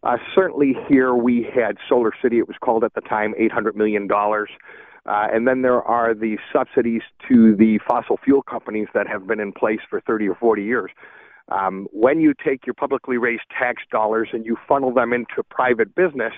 Uh, 0.02 0.16
certainly 0.34 0.74
here 0.88 1.14
we 1.14 1.46
had 1.54 1.76
Solar 1.88 2.12
City, 2.20 2.38
it 2.38 2.48
was 2.48 2.56
called 2.60 2.82
at 2.82 2.94
the 2.94 3.00
time 3.00 3.34
$800 3.40 3.76
million. 3.76 4.08
Uh, 4.10 5.26
and 5.32 5.46
then 5.46 5.62
there 5.62 5.82
are 5.82 6.14
the 6.14 6.38
subsidies 6.52 7.02
to 7.28 7.54
the 7.56 7.78
fossil 7.86 8.18
fuel 8.24 8.42
companies 8.42 8.88
that 8.94 9.06
have 9.06 9.26
been 9.26 9.40
in 9.40 9.52
place 9.52 9.80
for 9.88 10.00
30 10.00 10.28
or 10.28 10.34
40 10.34 10.62
years. 10.62 10.90
Um, 11.48 11.88
when 11.92 12.20
you 12.20 12.34
take 12.44 12.66
your 12.66 12.74
publicly 12.74 13.16
raised 13.16 13.42
tax 13.56 13.82
dollars 13.90 14.28
and 14.32 14.46
you 14.46 14.56
funnel 14.66 14.92
them 14.92 15.12
into 15.12 15.42
private 15.50 15.94
business, 15.94 16.32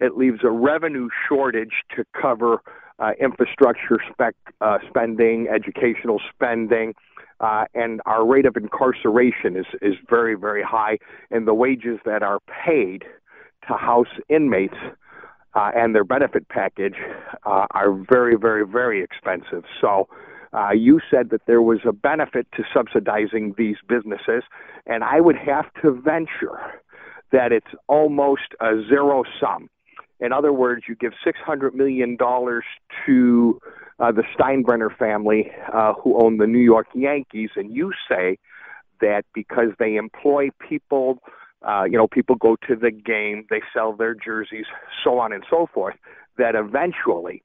it 0.00 0.16
leaves 0.16 0.40
a 0.44 0.50
revenue 0.50 1.08
shortage 1.28 1.82
to 1.94 2.04
cover 2.20 2.62
uh, 2.98 3.12
infrastructure 3.20 3.98
spec, 4.10 4.34
uh, 4.60 4.78
spending, 4.88 5.48
educational 5.54 6.20
spending, 6.32 6.94
uh, 7.40 7.64
and 7.74 8.00
our 8.06 8.26
rate 8.26 8.46
of 8.46 8.56
incarceration 8.56 9.56
is, 9.56 9.66
is 9.82 9.94
very, 10.08 10.34
very 10.34 10.62
high, 10.62 10.98
and 11.30 11.46
the 11.46 11.54
wages 11.54 11.98
that 12.04 12.22
are 12.22 12.38
paid 12.64 13.04
to 13.68 13.74
house 13.74 14.08
inmates 14.28 14.76
uh, 15.54 15.70
and 15.74 15.94
their 15.94 16.04
benefit 16.04 16.48
package 16.48 16.96
uh, 17.44 17.66
are 17.70 17.92
very, 17.92 18.36
very, 18.36 18.66
very 18.66 19.02
expensive. 19.02 19.64
So, 19.80 20.08
uh, 20.52 20.70
you 20.70 21.00
said 21.10 21.30
that 21.30 21.42
there 21.46 21.60
was 21.60 21.80
a 21.86 21.92
benefit 21.92 22.46
to 22.56 22.62
subsidizing 22.72 23.54
these 23.58 23.76
businesses, 23.88 24.42
and 24.86 25.04
I 25.04 25.20
would 25.20 25.36
have 25.36 25.66
to 25.82 25.90
venture 25.92 26.58
that 27.32 27.52
it's 27.52 27.66
almost 27.88 28.54
a 28.60 28.82
zero 28.88 29.24
sum. 29.40 29.68
In 30.20 30.32
other 30.32 30.52
words, 30.52 30.84
you 30.88 30.94
give 30.94 31.12
$600 31.24 31.74
million 31.74 32.16
to 33.06 33.60
uh, 33.98 34.12
the 34.12 34.22
Steinbrenner 34.38 34.94
family, 34.96 35.50
uh, 35.72 35.94
who 35.94 36.20
own 36.22 36.38
the 36.38 36.46
New 36.46 36.58
York 36.58 36.86
Yankees, 36.94 37.50
and 37.56 37.74
you 37.74 37.92
say 38.08 38.38
that 39.00 39.24
because 39.34 39.70
they 39.78 39.96
employ 39.96 40.48
people, 40.68 41.18
uh, 41.66 41.84
you 41.84 41.96
know, 41.96 42.06
people 42.06 42.36
go 42.36 42.56
to 42.66 42.76
the 42.76 42.90
game, 42.90 43.46
they 43.50 43.62
sell 43.74 43.92
their 43.92 44.14
jerseys, 44.14 44.66
so 45.04 45.18
on 45.18 45.32
and 45.32 45.44
so 45.50 45.68
forth, 45.72 45.96
that 46.38 46.54
eventually 46.54 47.42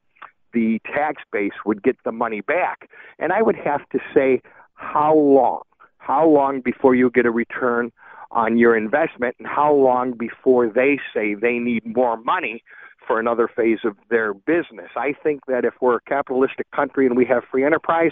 the 0.54 0.80
tax 0.86 1.24
base 1.32 1.54
would 1.66 1.82
get 1.84 1.98
the 2.04 2.12
money 2.12 2.42
back. 2.42 2.90
And 3.20 3.32
I 3.32 3.42
would 3.42 3.56
have 3.56 3.88
to 3.90 4.00
say, 4.14 4.42
how 4.76 5.16
long? 5.16 5.62
How 5.98 6.28
long 6.28 6.62
before 6.62 6.96
you 6.96 7.10
get 7.10 7.26
a 7.26 7.32
return 7.32 7.92
on 8.32 8.58
your 8.58 8.76
investment, 8.76 9.36
and 9.40 9.48
how 9.48 9.74
long 9.74 10.14
before 10.14 10.70
they 10.70 11.00
say 11.14 11.36
they 11.36 11.60
need 11.60 11.84
more 11.86 12.18
money 12.18 12.64
for 13.06 13.20
another 13.20 13.50
phase 13.54 13.80
of 13.84 13.98
their 14.10 14.34
business. 14.34 14.90
I 14.96 15.14
think 15.24 15.46
that 15.48 15.66
if 15.66 15.74
we're 15.82 15.98
a 15.98 16.02
capitalistic 16.02 16.70
country 16.72 17.06
and 17.06 17.18
we 17.18 17.26
have 17.26 17.44
free 17.50 17.66
enterprise, 17.66 18.12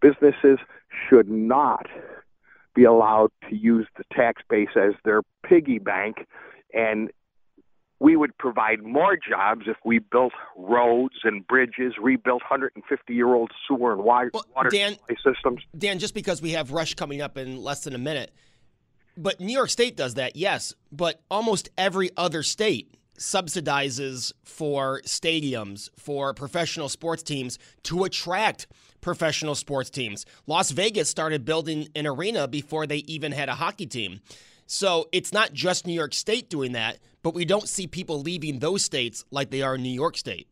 businesses 0.00 0.58
should 1.08 1.30
not 1.30 1.86
be 2.74 2.84
allowed 2.84 3.30
to 3.48 3.56
use 3.56 3.86
the 3.96 4.04
tax 4.12 4.42
base 4.48 4.70
as 4.76 4.94
their 5.04 5.22
piggy 5.44 5.78
bank 5.78 6.26
and 6.72 7.10
we 8.00 8.16
would 8.16 8.36
provide 8.36 8.82
more 8.82 9.16
jobs 9.16 9.62
if 9.66 9.76
we 9.84 9.98
built 9.98 10.32
roads 10.56 11.14
and 11.22 11.46
bridges, 11.46 11.94
rebuilt 12.00 12.42
150 12.42 13.14
year 13.14 13.34
old 13.34 13.50
sewer 13.66 13.92
and 13.92 14.02
water, 14.02 14.30
well, 14.34 14.44
Dan, 14.68 14.96
systems. 15.24 15.62
Dan, 15.78 15.98
just 15.98 16.12
because 16.12 16.42
we 16.42 16.50
have 16.50 16.72
Rush 16.72 16.94
coming 16.94 17.22
up 17.22 17.38
in 17.38 17.62
less 17.62 17.84
than 17.84 17.94
a 17.94 17.98
minute, 17.98 18.32
but 19.16 19.40
New 19.40 19.52
York 19.52 19.70
State 19.70 19.96
does 19.96 20.14
that, 20.14 20.36
yes, 20.36 20.74
but 20.92 21.20
almost 21.30 21.70
every 21.76 22.10
other 22.16 22.42
state 22.42 22.94
subsidizes 23.18 24.32
for 24.42 25.00
stadiums, 25.02 25.88
for 25.98 26.34
professional 26.34 26.88
sports 26.88 27.22
teams 27.22 27.58
to 27.84 28.04
attract 28.04 28.66
professional 29.00 29.54
sports 29.54 29.90
teams. 29.90 30.26
Las 30.46 30.70
Vegas 30.70 31.08
started 31.08 31.44
building 31.44 31.88
an 31.94 32.06
arena 32.06 32.48
before 32.48 32.86
they 32.86 32.98
even 32.98 33.32
had 33.32 33.48
a 33.48 33.54
hockey 33.54 33.86
team. 33.86 34.20
So 34.66 35.08
it's 35.12 35.32
not 35.32 35.52
just 35.52 35.86
New 35.86 35.92
York 35.92 36.14
State 36.14 36.48
doing 36.48 36.72
that, 36.72 36.98
but 37.22 37.34
we 37.34 37.44
don't 37.44 37.68
see 37.68 37.86
people 37.86 38.20
leaving 38.20 38.58
those 38.58 38.82
states 38.82 39.24
like 39.30 39.50
they 39.50 39.62
are 39.62 39.74
in 39.74 39.82
New 39.82 39.90
York 39.90 40.16
State. 40.16 40.48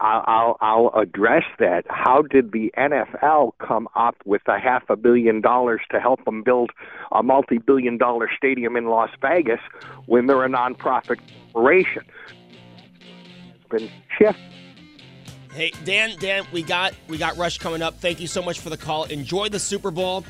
I'll, 0.00 0.56
I'll 0.60 0.90
address 0.94 1.44
that. 1.58 1.84
How 1.88 2.22
did 2.22 2.52
the 2.52 2.72
NFL 2.76 3.52
come 3.58 3.88
up 3.94 4.16
with 4.24 4.42
a 4.46 4.58
half 4.58 4.88
a 4.90 4.96
billion 4.96 5.40
dollars 5.40 5.80
to 5.90 6.00
help 6.00 6.24
them 6.24 6.42
build 6.42 6.70
a 7.12 7.22
multi-billion 7.22 7.96
dollar 7.96 8.28
stadium 8.36 8.76
in 8.76 8.86
Las 8.86 9.10
Vegas 9.22 9.60
when 10.04 10.26
they're 10.26 10.44
a 10.44 10.48
nonprofit 10.48 11.18
corporation? 11.52 12.02
It's 13.54 13.68
been 13.70 13.90
shift. 14.18 14.38
Hey 15.52 15.72
Dan, 15.84 16.18
Dan, 16.18 16.46
we 16.52 16.62
got 16.62 16.92
we 17.08 17.16
got 17.16 17.38
Rush 17.38 17.56
coming 17.56 17.80
up. 17.80 17.98
Thank 17.98 18.20
you 18.20 18.26
so 18.26 18.42
much 18.42 18.60
for 18.60 18.68
the 18.68 18.76
call. 18.76 19.04
Enjoy 19.04 19.48
the 19.48 19.58
Super 19.58 19.90
Bowl. 19.90 20.26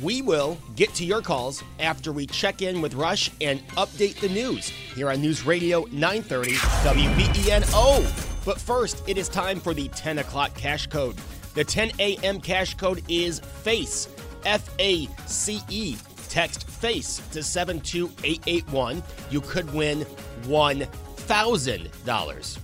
We 0.00 0.22
will 0.22 0.58
get 0.76 0.94
to 0.94 1.04
your 1.04 1.22
calls 1.22 1.64
after 1.80 2.12
we 2.12 2.26
check 2.26 2.62
in 2.62 2.80
with 2.80 2.94
Rush 2.94 3.30
and 3.40 3.66
update 3.70 4.20
the 4.20 4.28
news 4.28 4.68
here 4.68 5.10
on 5.10 5.20
News 5.20 5.44
Radio 5.44 5.84
930 5.90 6.52
WBENO. 6.52 8.23
But 8.44 8.60
first, 8.60 9.02
it 9.08 9.16
is 9.16 9.28
time 9.28 9.60
for 9.60 9.72
the 9.74 9.88
10 9.88 10.18
o'clock 10.18 10.54
cash 10.54 10.86
code. 10.86 11.16
The 11.54 11.64
10 11.64 11.92
a.m. 11.98 12.40
cash 12.40 12.74
code 12.74 13.02
is 13.08 13.40
FACE, 13.40 14.08
F 14.44 14.68
A 14.78 15.08
C 15.26 15.60
E. 15.68 15.96
Text 16.28 16.68
FACE 16.68 17.22
to 17.30 17.42
72881. 17.42 19.02
You 19.30 19.40
could 19.40 19.72
win 19.72 20.04
$1,000. 20.42 22.63